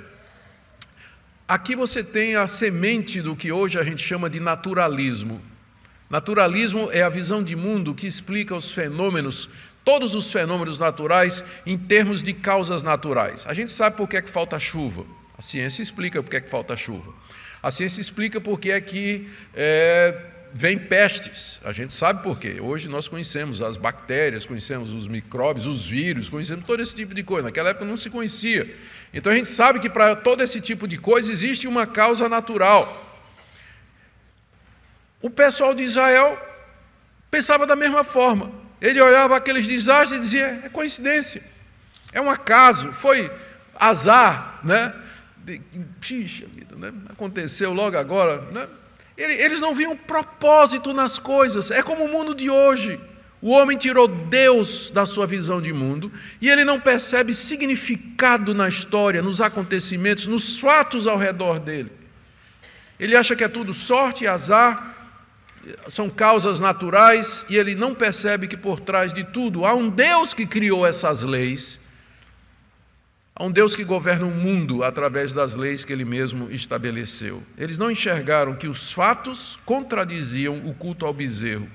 [1.48, 5.42] Aqui você tem a semente do que hoje a gente chama de naturalismo.
[6.08, 9.48] Naturalismo é a visão de mundo que explica os fenômenos,
[9.84, 13.44] todos os fenômenos naturais, em termos de causas naturais.
[13.46, 15.04] A gente sabe por que, é que falta chuva.
[15.36, 17.12] A ciência explica por que, é que falta chuva.
[17.62, 20.14] A ciência explica por que é que é,
[20.52, 21.60] vem pestes.
[21.64, 22.60] A gente sabe por quê.
[22.60, 27.22] Hoje nós conhecemos as bactérias, conhecemos os micróbios, os vírus, conhecemos todo esse tipo de
[27.22, 27.44] coisa.
[27.44, 28.76] Naquela época não se conhecia.
[29.12, 33.08] Então a gente sabe que para todo esse tipo de coisa existe uma causa natural.
[35.20, 36.38] O pessoal de Israel
[37.30, 38.61] pensava da mesma forma.
[38.82, 41.40] Ele olhava aqueles desastres e dizia: é coincidência,
[42.12, 43.30] é um acaso, foi
[43.76, 44.92] azar, né?
[46.00, 46.92] Xixa vida, né?
[47.08, 48.68] Aconteceu logo agora, né?
[49.16, 51.70] Eles não viam propósito nas coisas.
[51.70, 52.98] É como o mundo de hoje.
[53.40, 58.68] O homem tirou Deus da sua visão de mundo e ele não percebe significado na
[58.68, 61.90] história, nos acontecimentos, nos fatos ao redor dele.
[63.00, 65.01] Ele acha que é tudo sorte e azar,
[65.90, 70.34] são causas naturais e ele não percebe que por trás de tudo há um Deus
[70.34, 71.80] que criou essas leis
[73.34, 77.42] Há um Deus que governa o mundo através das leis que ele mesmo estabeleceu.
[77.56, 81.66] Eles não enxergaram que os fatos contradiziam o culto ao bezerro.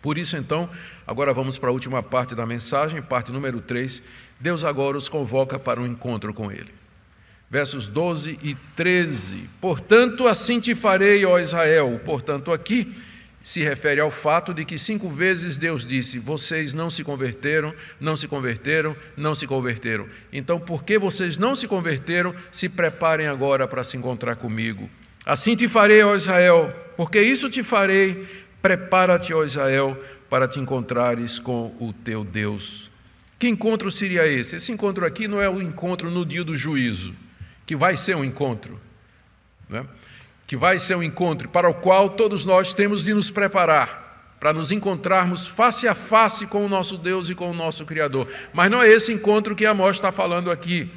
[0.00, 0.70] Por isso, então,
[1.06, 4.02] agora vamos para a última parte da mensagem, parte número 3.
[4.38, 6.72] Deus agora os convoca para um encontro com ele.
[7.50, 9.48] Versos 12 e 13.
[9.60, 12.00] Portanto, assim te farei, ó Israel.
[12.04, 12.94] Portanto, aqui
[13.44, 18.16] se refere ao fato de que cinco vezes Deus disse: Vocês não se converteram, não
[18.16, 20.08] se converteram, não se converteram.
[20.32, 24.88] Então, porque vocês não se converteram, se preparem agora para se encontrar comigo.
[25.26, 28.26] Assim te farei, ó Israel, porque isso te farei.
[28.62, 32.90] Prepara-te, ó Israel, para te encontrares com o teu Deus.
[33.38, 34.56] Que encontro seria esse?
[34.56, 37.14] Esse encontro aqui não é o encontro no dia do juízo,
[37.66, 38.80] que vai ser um encontro.
[39.68, 39.86] Né?
[40.46, 44.52] que vai ser um encontro para o qual todos nós temos de nos preparar, para
[44.52, 48.28] nos encontrarmos face a face com o nosso Deus e com o nosso Criador.
[48.52, 50.90] Mas não é esse encontro que Amós está falando aqui.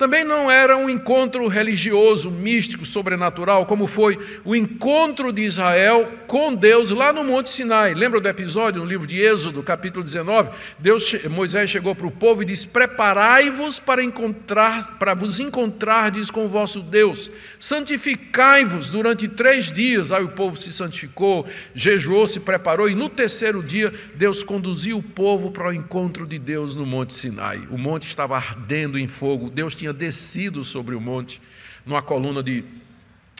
[0.00, 6.54] Também não era um encontro religioso, místico, sobrenatural, como foi o encontro de Israel com
[6.54, 7.92] Deus lá no Monte Sinai.
[7.92, 10.52] Lembra do episódio no livro de Êxodo, capítulo 19?
[10.78, 16.46] Deus, Moisés chegou para o povo e disse: Preparai-vos para encontrar, para vos encontrardes com
[16.46, 17.30] o vosso Deus.
[17.58, 20.10] Santificai-vos durante três dias.
[20.10, 25.02] Aí o povo se santificou, jejuou, se preparou, e no terceiro dia Deus conduziu o
[25.02, 27.60] povo para o encontro de Deus no Monte Sinai.
[27.70, 29.50] O monte estava ardendo em fogo.
[29.50, 31.40] Deus tinha tinha descido sobre o monte,
[31.84, 32.64] numa coluna de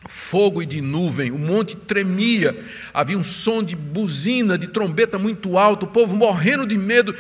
[0.09, 2.59] fogo e de nuvem, o monte tremia,
[2.93, 7.15] havia um som de buzina, de trombeta muito alto, o povo morrendo de medo.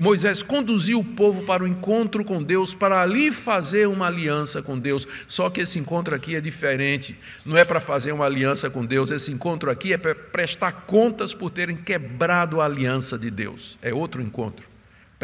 [0.00, 4.76] Moisés conduziu o povo para o encontro com Deus, para ali fazer uma aliança com
[4.76, 5.06] Deus.
[5.28, 9.12] Só que esse encontro aqui é diferente, não é para fazer uma aliança com Deus,
[9.12, 13.78] esse encontro aqui é para prestar contas por terem quebrado a aliança de Deus.
[13.80, 14.73] É outro encontro.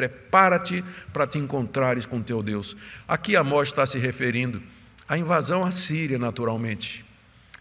[0.01, 0.83] Prepara-te
[1.13, 2.75] para te encontrares com teu Deus.
[3.07, 4.63] Aqui Amós está se referindo
[5.07, 7.05] à invasão assíria, naturalmente.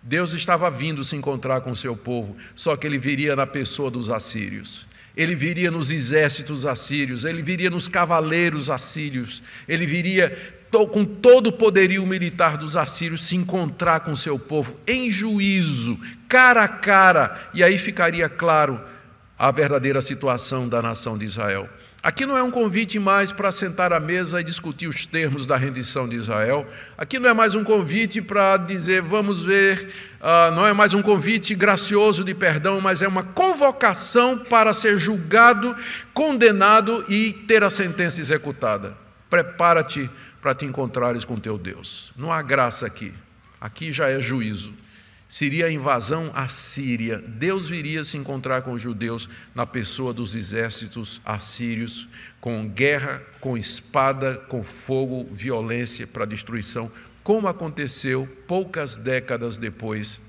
[0.01, 3.91] Deus estava vindo se encontrar com o seu povo, só que ele viria na pessoa
[3.91, 4.87] dos assírios.
[5.17, 10.55] Ele viria nos exércitos assírios, ele viria nos cavaleiros assírios, ele viria
[10.93, 15.99] com todo o poderio militar dos assírios se encontrar com o seu povo em juízo,
[16.29, 18.79] cara a cara, e aí ficaria claro
[19.37, 21.69] a verdadeira situação da nação de Israel.
[22.01, 25.57] Aqui não é um convite mais para sentar à mesa e discutir os termos da
[25.57, 26.65] rendição de Israel.
[26.97, 29.89] Aqui não é mais um convite para dizer, vamos ver,
[30.21, 34.97] uh, não é mais um convite gracioso de perdão, mas é uma convocação para ser
[34.97, 35.75] julgado,
[36.13, 38.95] condenado e ter a sentença executada.
[39.29, 40.09] Prepara-te
[40.41, 42.13] para te encontrares com teu Deus.
[42.15, 43.13] Não há graça aqui.
[43.59, 44.73] Aqui já é juízo
[45.29, 47.19] seria a invasão assíria.
[47.19, 52.09] Deus viria se encontrar com os judeus na pessoa dos exércitos assírios,
[52.41, 56.91] com guerra, com espada, com fogo, violência para destruição,
[57.23, 60.19] como aconteceu poucas décadas depois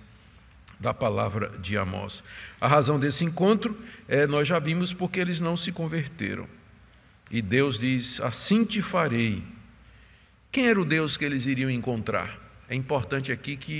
[0.78, 2.22] da palavra de Amós.
[2.60, 6.46] A razão desse encontro é, nós já vimos, porque eles não se converteram.
[7.30, 9.42] E Deus diz: Assim te farei.
[10.50, 12.39] Quem era o Deus que eles iriam encontrar?
[12.70, 13.72] É importante aqui que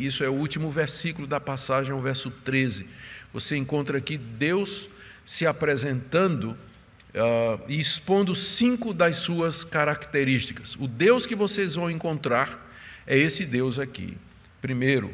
[0.00, 2.86] isso é o último versículo da passagem, é o verso 13.
[3.32, 4.88] Você encontra aqui Deus
[5.24, 10.76] se apresentando uh, e expondo cinco das suas características.
[10.76, 12.72] O Deus que vocês vão encontrar
[13.04, 14.16] é esse Deus aqui.
[14.62, 15.12] Primeiro,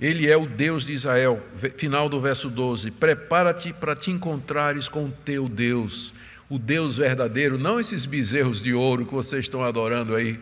[0.00, 1.46] Ele é o Deus de Israel.
[1.76, 6.14] Final do verso 12: Prepara-te para te encontrares com o teu Deus,
[6.48, 10.40] o Deus verdadeiro, não esses bezerros de ouro que vocês estão adorando aí.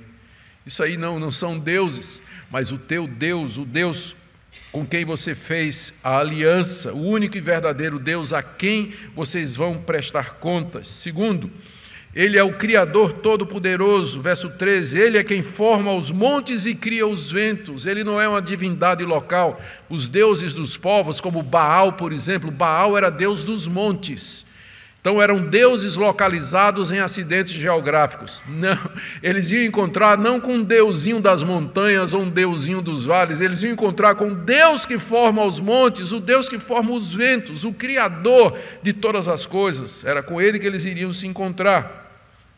[0.66, 4.16] Isso aí não, não são deuses, mas o teu Deus, o Deus
[4.72, 9.78] com quem você fez a aliança, o único e verdadeiro Deus a quem vocês vão
[9.78, 10.88] prestar contas.
[10.88, 11.50] Segundo,
[12.16, 14.98] ele é o Criador Todo-Poderoso, verso 13.
[14.98, 17.84] Ele é quem forma os montes e cria os ventos.
[17.84, 19.60] Ele não é uma divindade local.
[19.86, 24.45] Os deuses dos povos, como Baal, por exemplo, Baal era deus dos montes.
[25.06, 28.42] Então eram deuses localizados em acidentes geográficos.
[28.44, 28.76] Não,
[29.22, 33.62] eles iam encontrar não com um deusinho das montanhas ou um deusinho dos vales, eles
[33.62, 37.72] iam encontrar com Deus que forma os montes, o Deus que forma os ventos, o
[37.72, 40.04] criador de todas as coisas.
[40.04, 42.12] Era com ele que eles iriam se encontrar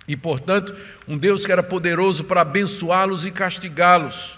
[0.08, 0.74] e, portanto,
[1.06, 4.37] um Deus que era poderoso para abençoá-los e castigá-los.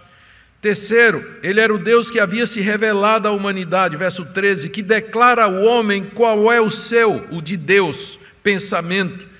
[0.60, 5.44] Terceiro, ele era o Deus que havia se revelado à humanidade, verso 13, que declara
[5.44, 9.30] ao homem qual é o seu, o de Deus, pensamento.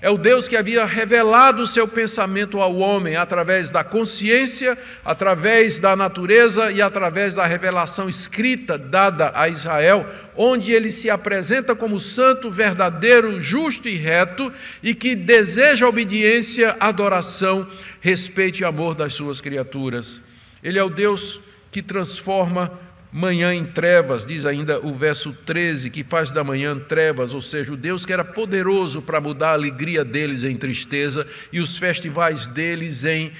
[0.00, 5.78] É o Deus que havia revelado o seu pensamento ao homem através da consciência, através
[5.78, 10.04] da natureza e através da revelação escrita dada a Israel,
[10.34, 14.50] onde ele se apresenta como santo, verdadeiro, justo e reto
[14.82, 17.68] e que deseja obediência, adoração,
[18.00, 20.20] respeito e amor das suas criaturas.
[20.62, 21.40] Ele é o Deus
[21.70, 22.78] que transforma
[23.12, 27.72] manhã em trevas, diz ainda o verso 13, que faz da manhã trevas, ou seja,
[27.72, 32.46] o Deus que era poderoso para mudar a alegria deles em tristeza e os festivais
[32.46, 33.30] deles em,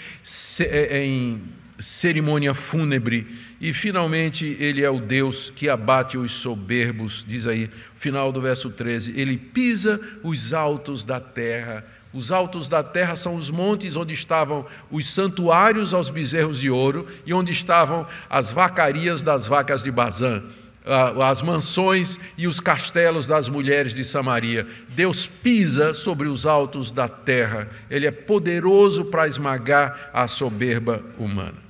[0.60, 1.40] é, em
[1.78, 3.26] cerimônia fúnebre.
[3.58, 8.68] E finalmente ele é o Deus que abate os soberbos, diz aí, final do verso
[8.68, 11.82] 13, ele pisa os altos da terra
[12.12, 17.06] os altos da terra são os montes onde estavam os santuários aos bezerros de ouro
[17.24, 20.42] e onde estavam as vacarias das vacas de Bazã,
[20.84, 24.66] as mansões e os castelos das mulheres de Samaria.
[24.90, 31.62] Deus pisa sobre os altos da terra, Ele é poderoso para esmagar a soberba humana.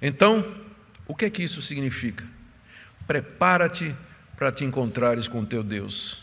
[0.00, 0.44] Então,
[1.06, 2.24] o que é que isso significa?
[3.06, 3.94] Prepara-te
[4.36, 6.20] para te encontrares com teu Deus.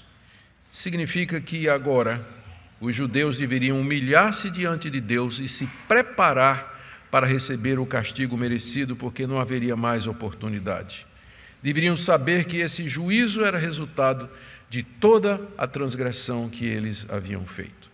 [0.71, 2.21] Significa que agora
[2.81, 6.77] os judeus deveriam humilhar-se diante de Deus e se preparar
[7.11, 11.05] para receber o castigo merecido, porque não haveria mais oportunidade.
[11.61, 14.29] Deveriam saber que esse juízo era resultado
[14.69, 17.89] de toda a transgressão que eles haviam feito.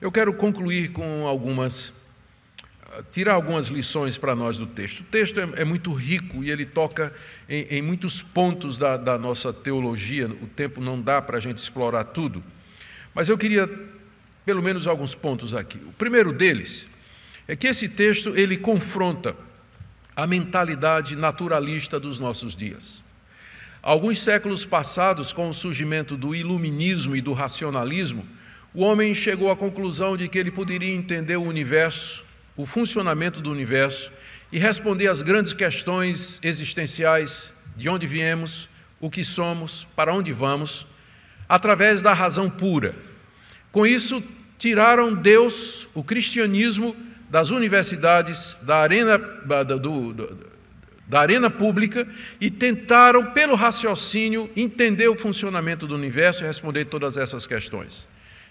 [0.00, 1.92] Eu quero concluir com algumas,
[3.12, 5.00] tirar algumas lições para nós do texto.
[5.00, 7.12] O texto é, é muito rico e ele toca
[7.48, 10.26] em, em muitos pontos da, da nossa teologia.
[10.26, 12.42] O tempo não dá para a gente explorar tudo.
[13.14, 13.68] Mas eu queria
[14.46, 15.78] pelo menos alguns pontos aqui.
[15.78, 16.86] O primeiro deles
[17.48, 19.36] é que esse texto ele confronta
[20.14, 23.04] a mentalidade naturalista dos nossos dias.
[23.82, 28.26] Alguns séculos passados, com o surgimento do iluminismo e do racionalismo,
[28.72, 32.24] o homem chegou à conclusão de que ele poderia entender o universo,
[32.56, 34.12] o funcionamento do universo
[34.52, 38.68] e responder às grandes questões existenciais: de onde viemos,
[39.00, 40.86] o que somos, para onde vamos,
[41.48, 42.94] através da razão pura.
[43.70, 44.22] Com isso,
[44.58, 46.96] tiraram Deus, o cristianismo,
[47.28, 50.38] das universidades, da arena, do, do,
[51.06, 52.06] da arena pública
[52.40, 58.06] e tentaram, pelo raciocínio, entender o funcionamento do universo e responder todas essas questões.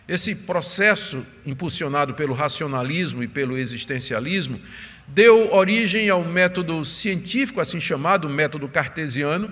[0.07, 4.61] Esse processo, impulsionado pelo racionalismo e pelo existencialismo,
[5.07, 9.51] deu origem ao método científico, assim chamado método cartesiano,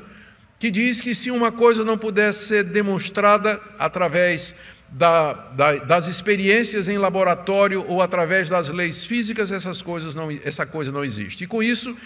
[0.60, 4.56] que diz que se uma coisa não pudesse ser demonstrada através
[4.94, 10.66] da, da, das experiências em laboratório ou através das leis físicas, essas coisas não, essa
[10.66, 11.44] coisa não existe.
[11.44, 11.98] E com isso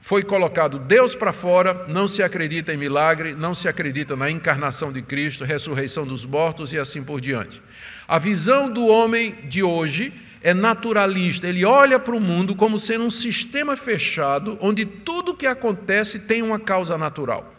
[0.00, 4.92] foi colocado Deus para fora, não se acredita em milagre, não se acredita na encarnação
[4.92, 7.60] de Cristo, ressurreição dos mortos e assim por diante.
[8.06, 10.12] A visão do homem de hoje
[10.42, 15.46] é naturalista, ele olha para o mundo como sendo um sistema fechado, onde tudo que
[15.46, 17.54] acontece tem uma causa natural.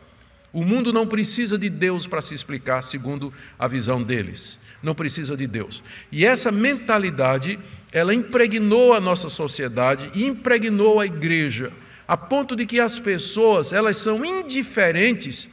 [0.53, 5.35] O mundo não precisa de Deus para se explicar, segundo a visão deles não precisa
[5.35, 5.83] de Deus.
[6.11, 7.59] E essa mentalidade,
[7.91, 11.71] ela impregnou a nossa sociedade impregnou a igreja,
[12.07, 15.49] a ponto de que as pessoas, elas são indiferentes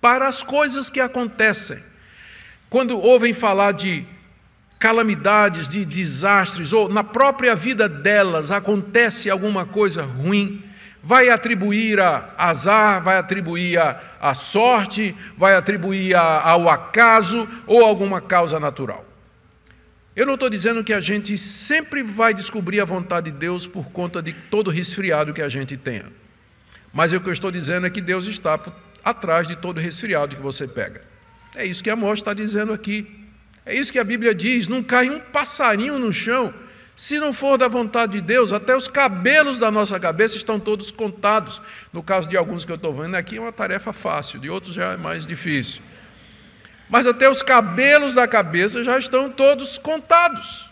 [0.00, 1.78] para as coisas que acontecem.
[2.68, 4.04] Quando ouvem falar de
[4.78, 10.62] calamidades, de desastres, ou na própria vida delas acontece alguma coisa ruim,
[11.04, 17.84] vai atribuir a azar, vai atribuir a, a sorte, vai atribuir a, ao acaso ou
[17.84, 19.04] alguma causa natural.
[20.16, 23.90] Eu não estou dizendo que a gente sempre vai descobrir a vontade de Deus por
[23.90, 26.06] conta de todo resfriado que a gente tenha.
[26.92, 28.58] Mas o que eu estou dizendo é que Deus está
[29.04, 31.02] atrás de todo resfriado que você pega.
[31.54, 33.24] É isso que a Amós está dizendo aqui.
[33.66, 36.54] É isso que a Bíblia diz: não cai um passarinho no chão.
[36.96, 40.90] Se não for da vontade de Deus, até os cabelos da nossa cabeça estão todos
[40.90, 41.60] contados.
[41.92, 44.74] No caso de alguns que eu estou vendo aqui, é uma tarefa fácil, de outros
[44.74, 45.82] já é mais difícil
[46.88, 50.70] mas até os cabelos da cabeça já estão todos contados.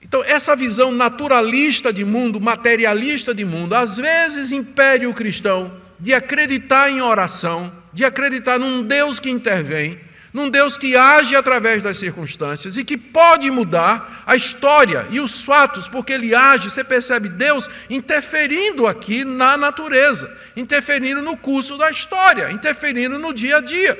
[0.00, 6.14] Então, essa visão naturalista de mundo, materialista de mundo, às vezes impede o cristão de
[6.14, 9.98] acreditar em oração, de acreditar num Deus que intervém,
[10.36, 15.40] num Deus que age através das circunstâncias e que pode mudar a história e os
[15.40, 21.90] fatos, porque ele age, você percebe Deus interferindo aqui na natureza, interferindo no curso da
[21.90, 23.98] história, interferindo no dia a dia.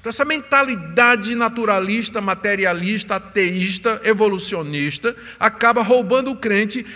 [0.00, 6.86] Então, essa mentalidade naturalista, materialista, ateísta, evolucionista, acaba roubando o crente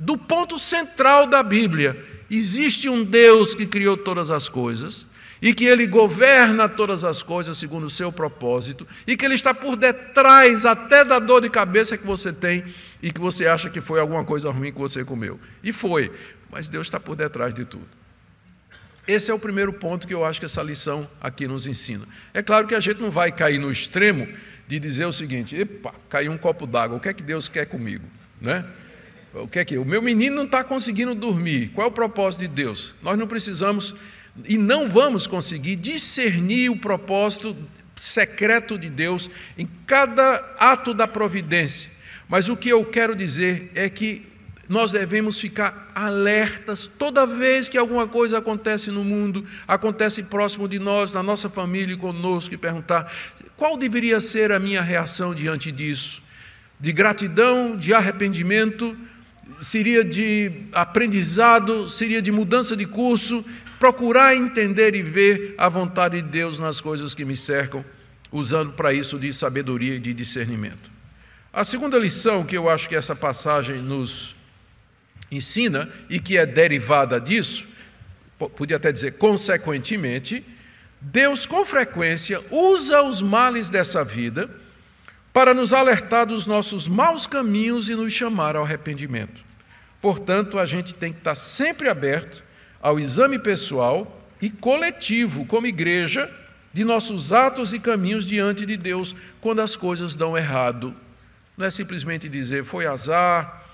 [0.00, 2.02] do ponto central da Bíblia.
[2.30, 5.06] Existe um Deus que criou todas as coisas
[5.40, 9.52] e que ele governa todas as coisas segundo o seu propósito e que ele está
[9.52, 12.64] por detrás até da dor de cabeça que você tem
[13.02, 15.38] e que você acha que foi alguma coisa ruim que você comeu.
[15.62, 16.10] E foi,
[16.50, 17.86] mas Deus está por detrás de tudo.
[19.06, 22.06] Esse é o primeiro ponto que eu acho que essa lição aqui nos ensina.
[22.34, 24.26] É claro que a gente não vai cair no extremo
[24.66, 27.66] de dizer o seguinte: epa, caiu um copo d'água, o que é que Deus quer
[27.66, 28.04] comigo?
[28.40, 28.64] Né?
[29.32, 29.78] O que é que?
[29.78, 32.94] O meu menino não está conseguindo dormir, qual é o propósito de Deus?
[33.02, 33.94] Nós não precisamos
[34.44, 37.56] e não vamos conseguir discernir o propósito
[37.94, 41.90] secreto de Deus em cada ato da providência.
[42.28, 44.26] Mas o que eu quero dizer é que
[44.68, 50.78] nós devemos ficar alertas toda vez que alguma coisa acontece no mundo, acontece próximo de
[50.78, 53.12] nós, na nossa família e conosco, e perguntar
[53.56, 56.22] qual deveria ser a minha reação diante disso?
[56.78, 58.96] De gratidão, de arrependimento,
[59.62, 63.44] seria de aprendizado, seria de mudança de curso,
[63.78, 67.84] procurar entender e ver a vontade de Deus nas coisas que me cercam,
[68.32, 70.90] usando para isso de sabedoria e de discernimento.
[71.52, 74.34] A segunda lição que eu acho que essa passagem nos
[75.30, 77.66] ensina e que é derivada disso,
[78.56, 80.44] podia até dizer consequentemente,
[81.00, 84.50] Deus com frequência usa os males dessa vida
[85.32, 89.44] para nos alertar dos nossos maus caminhos e nos chamar ao arrependimento.
[90.00, 92.42] Portanto, a gente tem que estar sempre aberto
[92.86, 96.30] ao exame pessoal e coletivo, como igreja,
[96.72, 100.94] de nossos atos e caminhos diante de Deus quando as coisas dão errado.
[101.56, 103.64] Não é simplesmente dizer foi azar,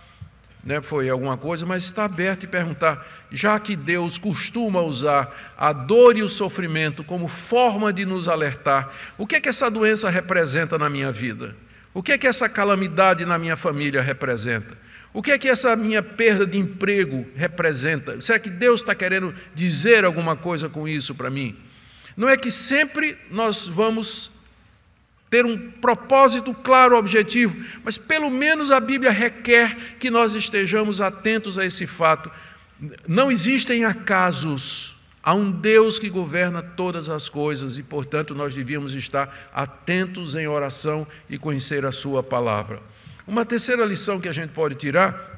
[0.65, 5.75] né, foi alguma coisa, mas está aberto e perguntar, já que Deus costuma usar a
[5.75, 10.09] dor e o sofrimento como forma de nos alertar, o que é que essa doença
[10.09, 11.55] representa na minha vida?
[11.93, 14.75] O que é que essa calamidade na minha família representa?
[15.13, 18.21] O que é que essa minha perda de emprego representa?
[18.21, 21.57] Será que Deus está querendo dizer alguma coisa com isso para mim?
[22.17, 24.31] Não é que sempre nós vamos
[25.31, 31.59] ter um propósito claro, objetivo, mas pelo menos a Bíblia requer que nós estejamos atentos
[31.59, 32.31] a esse fato.
[33.09, 38.93] Não existem acasos, há um Deus que governa todas as coisas e, portanto, nós devíamos
[38.93, 42.83] estar atentos em oração e conhecer a Sua palavra.
[43.27, 45.31] Uma terceira lição que a gente pode tirar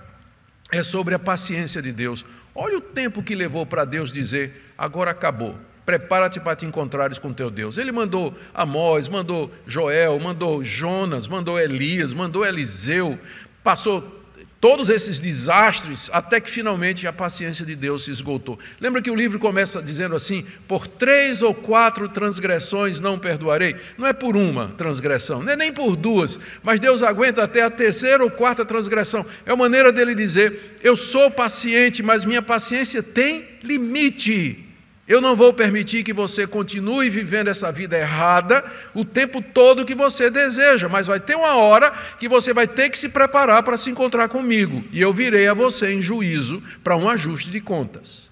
[0.72, 2.24] é sobre a paciência de Deus.
[2.54, 7.32] Olha o tempo que levou para Deus dizer: agora acabou prepara-te para te encontrares com
[7.32, 7.76] teu Deus.
[7.76, 13.18] Ele mandou Amós, mandou Joel, mandou Jonas, mandou Elias, mandou Eliseu,
[13.62, 14.23] passou
[14.64, 18.58] todos esses desastres até que finalmente a paciência de Deus se esgotou.
[18.80, 23.76] Lembra que o livro começa dizendo assim: por três ou quatro transgressões não perdoarei.
[23.98, 27.68] Não é por uma transgressão, não é nem por duas, mas Deus aguenta até a
[27.68, 29.26] terceira ou quarta transgressão.
[29.44, 34.63] É a maneira dele dizer: eu sou paciente, mas minha paciência tem limite.
[35.06, 39.94] Eu não vou permitir que você continue vivendo essa vida errada o tempo todo que
[39.94, 43.76] você deseja, mas vai ter uma hora que você vai ter que se preparar para
[43.76, 48.30] se encontrar comigo, e eu virei a você em juízo para um ajuste de contas.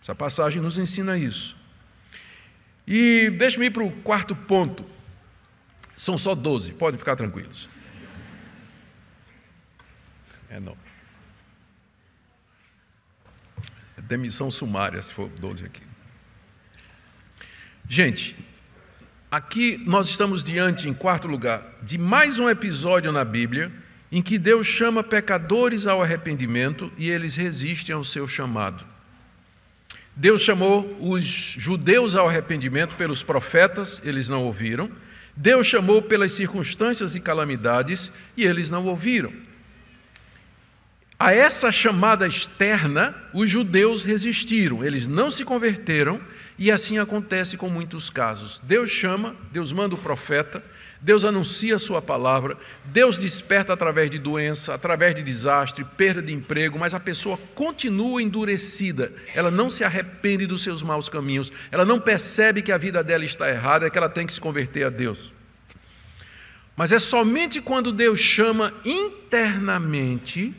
[0.00, 1.56] Essa passagem nos ensina isso.
[2.86, 4.84] E deixe-me ir para o quarto ponto.
[5.96, 7.68] São só 12, podem ficar tranquilos.
[10.48, 10.76] É não.
[13.96, 15.83] É demissão sumária, se for 12 aqui.
[17.88, 18.34] Gente,
[19.30, 23.70] aqui nós estamos diante, em quarto lugar, de mais um episódio na Bíblia
[24.10, 28.84] em que Deus chama pecadores ao arrependimento e eles resistem ao seu chamado.
[30.16, 34.88] Deus chamou os judeus ao arrependimento pelos profetas, eles não ouviram.
[35.36, 39.32] Deus chamou pelas circunstâncias e calamidades e eles não ouviram.
[41.18, 46.20] A essa chamada externa, os judeus resistiram, eles não se converteram,
[46.58, 48.60] e assim acontece com muitos casos.
[48.60, 50.64] Deus chama, Deus manda o profeta,
[51.00, 56.32] Deus anuncia a sua palavra, Deus desperta através de doença, através de desastre, perda de
[56.32, 61.84] emprego, mas a pessoa continua endurecida, ela não se arrepende dos seus maus caminhos, ela
[61.84, 64.90] não percebe que a vida dela está errada, que ela tem que se converter a
[64.90, 65.32] Deus.
[66.76, 70.54] Mas é somente quando Deus chama internamente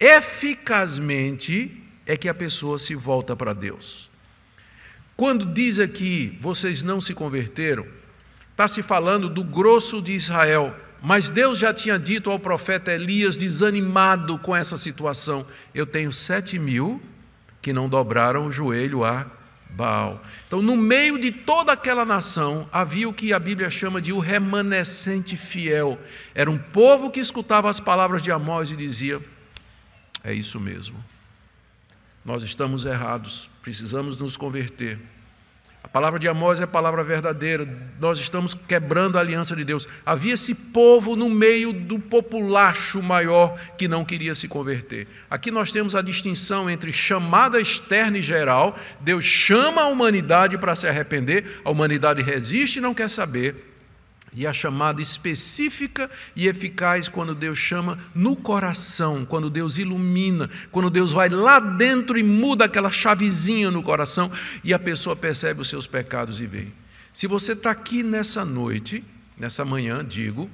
[0.00, 1.76] eficazmente
[2.06, 4.09] é que a pessoa se volta para Deus.
[5.20, 7.86] Quando diz aqui, vocês não se converteram,
[8.52, 13.36] está se falando do grosso de Israel, mas Deus já tinha dito ao profeta Elias,
[13.36, 15.44] desanimado com essa situação:
[15.74, 17.02] Eu tenho sete mil
[17.60, 19.26] que não dobraram o joelho a
[19.68, 20.22] Baal.
[20.46, 24.20] Então, no meio de toda aquela nação, havia o que a Bíblia chama de o
[24.20, 25.98] remanescente fiel.
[26.34, 29.20] Era um povo que escutava as palavras de Amós e dizia:
[30.24, 30.96] é isso mesmo.
[32.24, 34.98] Nós estamos errados, precisamos nos converter.
[35.82, 37.66] A palavra de Amós é a palavra verdadeira,
[37.98, 39.88] nós estamos quebrando a aliança de Deus.
[40.04, 45.08] Havia esse povo no meio do populacho maior que não queria se converter.
[45.30, 48.78] Aqui nós temos a distinção entre chamada externa e geral.
[49.00, 53.69] Deus chama a humanidade para se arrepender, a humanidade resiste e não quer saber.
[54.32, 60.88] E a chamada específica e eficaz quando Deus chama no coração, quando Deus ilumina, quando
[60.88, 64.30] Deus vai lá dentro e muda aquela chavezinha no coração
[64.62, 66.68] e a pessoa percebe os seus pecados e vê.
[67.12, 69.02] Se você está aqui nessa noite,
[69.36, 70.48] nessa manhã, digo,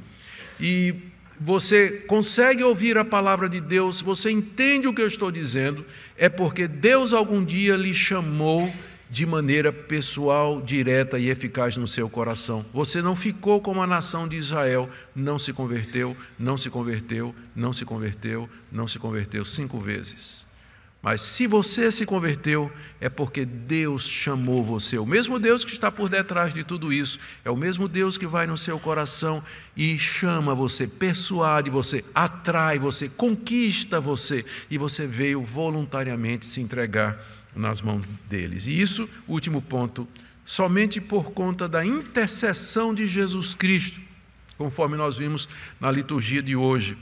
[0.58, 0.94] e
[1.38, 5.84] você consegue ouvir a palavra de Deus, você entende o que eu estou dizendo,
[6.16, 8.72] é porque Deus algum dia lhe chamou
[9.08, 12.64] de maneira pessoal, direta e eficaz no seu coração.
[12.72, 17.72] Você não ficou como a nação de Israel, não se converteu, não se converteu, não
[17.72, 20.44] se converteu, não se converteu cinco vezes.
[21.06, 22.68] Mas se você se converteu,
[23.00, 24.98] é porque Deus chamou você.
[24.98, 28.26] O mesmo Deus que está por detrás de tudo isso, é o mesmo Deus que
[28.26, 29.40] vai no seu coração
[29.76, 37.35] e chama você, persuade você, atrai você, conquista você, e você veio voluntariamente se entregar
[37.56, 38.66] nas mãos deles.
[38.66, 40.06] E isso, último ponto,
[40.44, 44.00] somente por conta da intercessão de Jesus Cristo,
[44.56, 45.48] conforme nós vimos
[45.80, 46.96] na liturgia de hoje.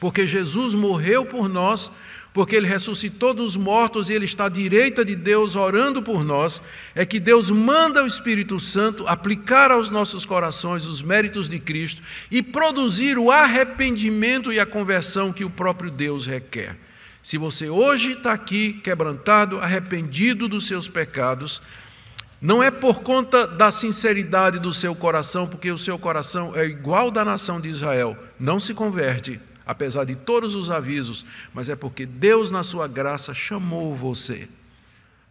[0.00, 1.90] Porque Jesus morreu por nós,
[2.32, 6.60] porque ele ressuscitou dos mortos e ele está à direita de Deus orando por nós,
[6.94, 12.02] é que Deus manda o Espírito Santo aplicar aos nossos corações os méritos de Cristo
[12.30, 16.76] e produzir o arrependimento e a conversão que o próprio Deus requer.
[17.24, 21.62] Se você hoje está aqui quebrantado, arrependido dos seus pecados,
[22.38, 27.10] não é por conta da sinceridade do seu coração, porque o seu coração é igual
[27.10, 32.04] da nação de Israel, não se converte, apesar de todos os avisos, mas é porque
[32.04, 34.46] Deus, na sua graça, chamou você.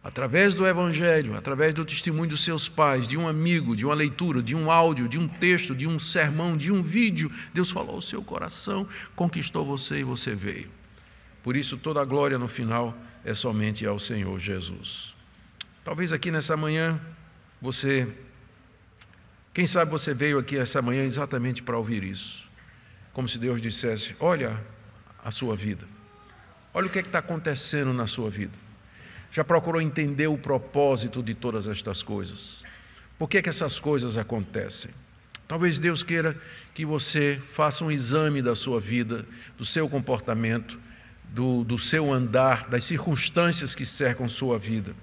[0.02, 4.42] Através do Evangelho, através do testemunho dos seus pais, de um amigo, de uma leitura,
[4.42, 8.02] de um áudio, de um texto, de um sermão, de um vídeo, Deus falou ao
[8.02, 8.84] seu coração,
[9.14, 10.68] conquistou você e você veio.
[11.44, 15.14] Por isso, toda a glória no final é somente ao Senhor Jesus.
[15.84, 16.98] Talvez aqui nessa manhã
[17.60, 18.08] você,
[19.52, 22.48] quem sabe você veio aqui essa manhã exatamente para ouvir isso.
[23.12, 24.58] Como se Deus dissesse: Olha
[25.22, 25.86] a sua vida,
[26.72, 28.56] olha o que é está acontecendo na sua vida.
[29.30, 32.64] Já procurou entender o propósito de todas estas coisas?
[33.18, 34.90] Por que, é que essas coisas acontecem?
[35.46, 36.40] Talvez Deus queira
[36.72, 39.26] que você faça um exame da sua vida,
[39.58, 40.78] do seu comportamento,
[41.34, 44.94] do, do seu andar, das circunstâncias que cercam sua vida.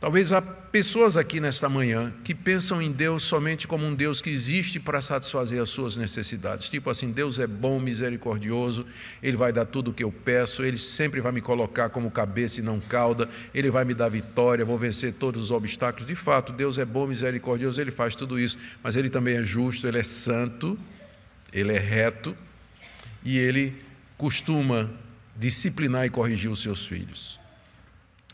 [0.00, 4.30] Talvez há pessoas aqui nesta manhã que pensam em Deus somente como um Deus que
[4.30, 6.68] existe para satisfazer as suas necessidades.
[6.68, 8.84] Tipo assim, Deus é bom, misericordioso,
[9.22, 12.58] Ele vai dar tudo o que eu peço, Ele sempre vai me colocar como cabeça
[12.58, 16.04] e não cauda, Ele vai me dar vitória, vou vencer todos os obstáculos.
[16.04, 19.86] De fato, Deus é bom, misericordioso, Ele faz tudo isso, mas Ele também é justo,
[19.86, 20.76] Ele é santo,
[21.52, 22.36] Ele é reto
[23.24, 23.72] e Ele
[24.18, 24.90] costuma
[25.36, 27.40] disciplinar e corrigir os seus filhos.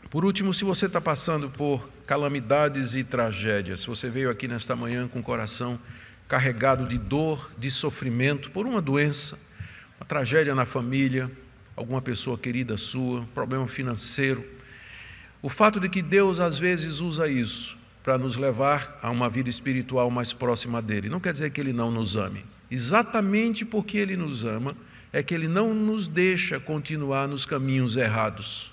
[0.09, 4.75] Por último, se você está passando por calamidades e tragédias, se você veio aqui nesta
[4.75, 5.79] manhã com o coração
[6.27, 9.37] carregado de dor, de sofrimento por uma doença,
[9.99, 11.29] uma tragédia na família,
[11.75, 14.43] alguma pessoa querida sua, problema financeiro,
[15.41, 19.49] o fato de que Deus às vezes usa isso para nos levar a uma vida
[19.49, 22.45] espiritual mais próxima dele, não quer dizer que ele não nos ame.
[22.71, 24.75] Exatamente porque ele nos ama,
[25.11, 28.71] é que Ele não nos deixa continuar nos caminhos errados.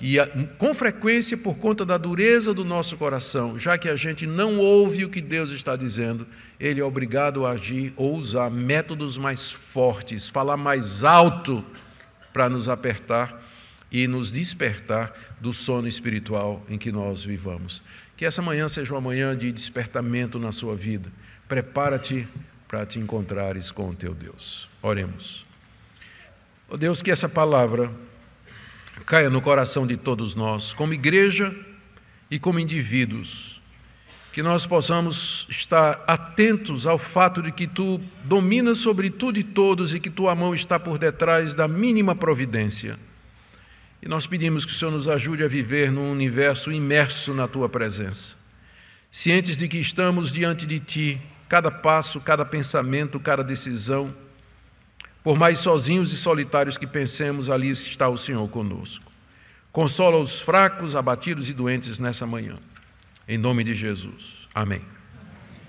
[0.00, 0.16] E
[0.58, 5.04] com frequência, por conta da dureza do nosso coração, já que a gente não ouve
[5.04, 6.26] o que Deus está dizendo,
[6.60, 11.64] ele é obrigado a agir ou usar métodos mais fortes, falar mais alto
[12.30, 13.42] para nos apertar
[13.90, 17.82] e nos despertar do sono espiritual em que nós vivamos.
[18.18, 21.10] Que essa manhã seja uma manhã de despertamento na sua vida.
[21.48, 22.28] Prepara-te
[22.68, 24.68] para te encontrares com o teu Deus.
[24.82, 25.46] Oremos.
[26.68, 27.92] Oh Deus, que essa palavra
[29.04, 31.54] caia no coração de todos nós, como igreja
[32.30, 33.60] e como indivíduos,
[34.32, 39.94] que nós possamos estar atentos ao fato de que tu dominas sobre tudo e todos
[39.94, 42.98] e que tua mão está por detrás da mínima providência.
[44.02, 47.68] E nós pedimos que o Senhor nos ajude a viver num universo imerso na tua
[47.68, 48.36] presença,
[49.10, 54.14] cientes de que estamos diante de ti, cada passo, cada pensamento, cada decisão
[55.26, 59.10] por mais sozinhos e solitários que pensemos, ali está o Senhor conosco.
[59.72, 62.58] Consola os fracos, abatidos e doentes nessa manhã.
[63.26, 64.46] Em nome de Jesus.
[64.54, 64.95] Amém.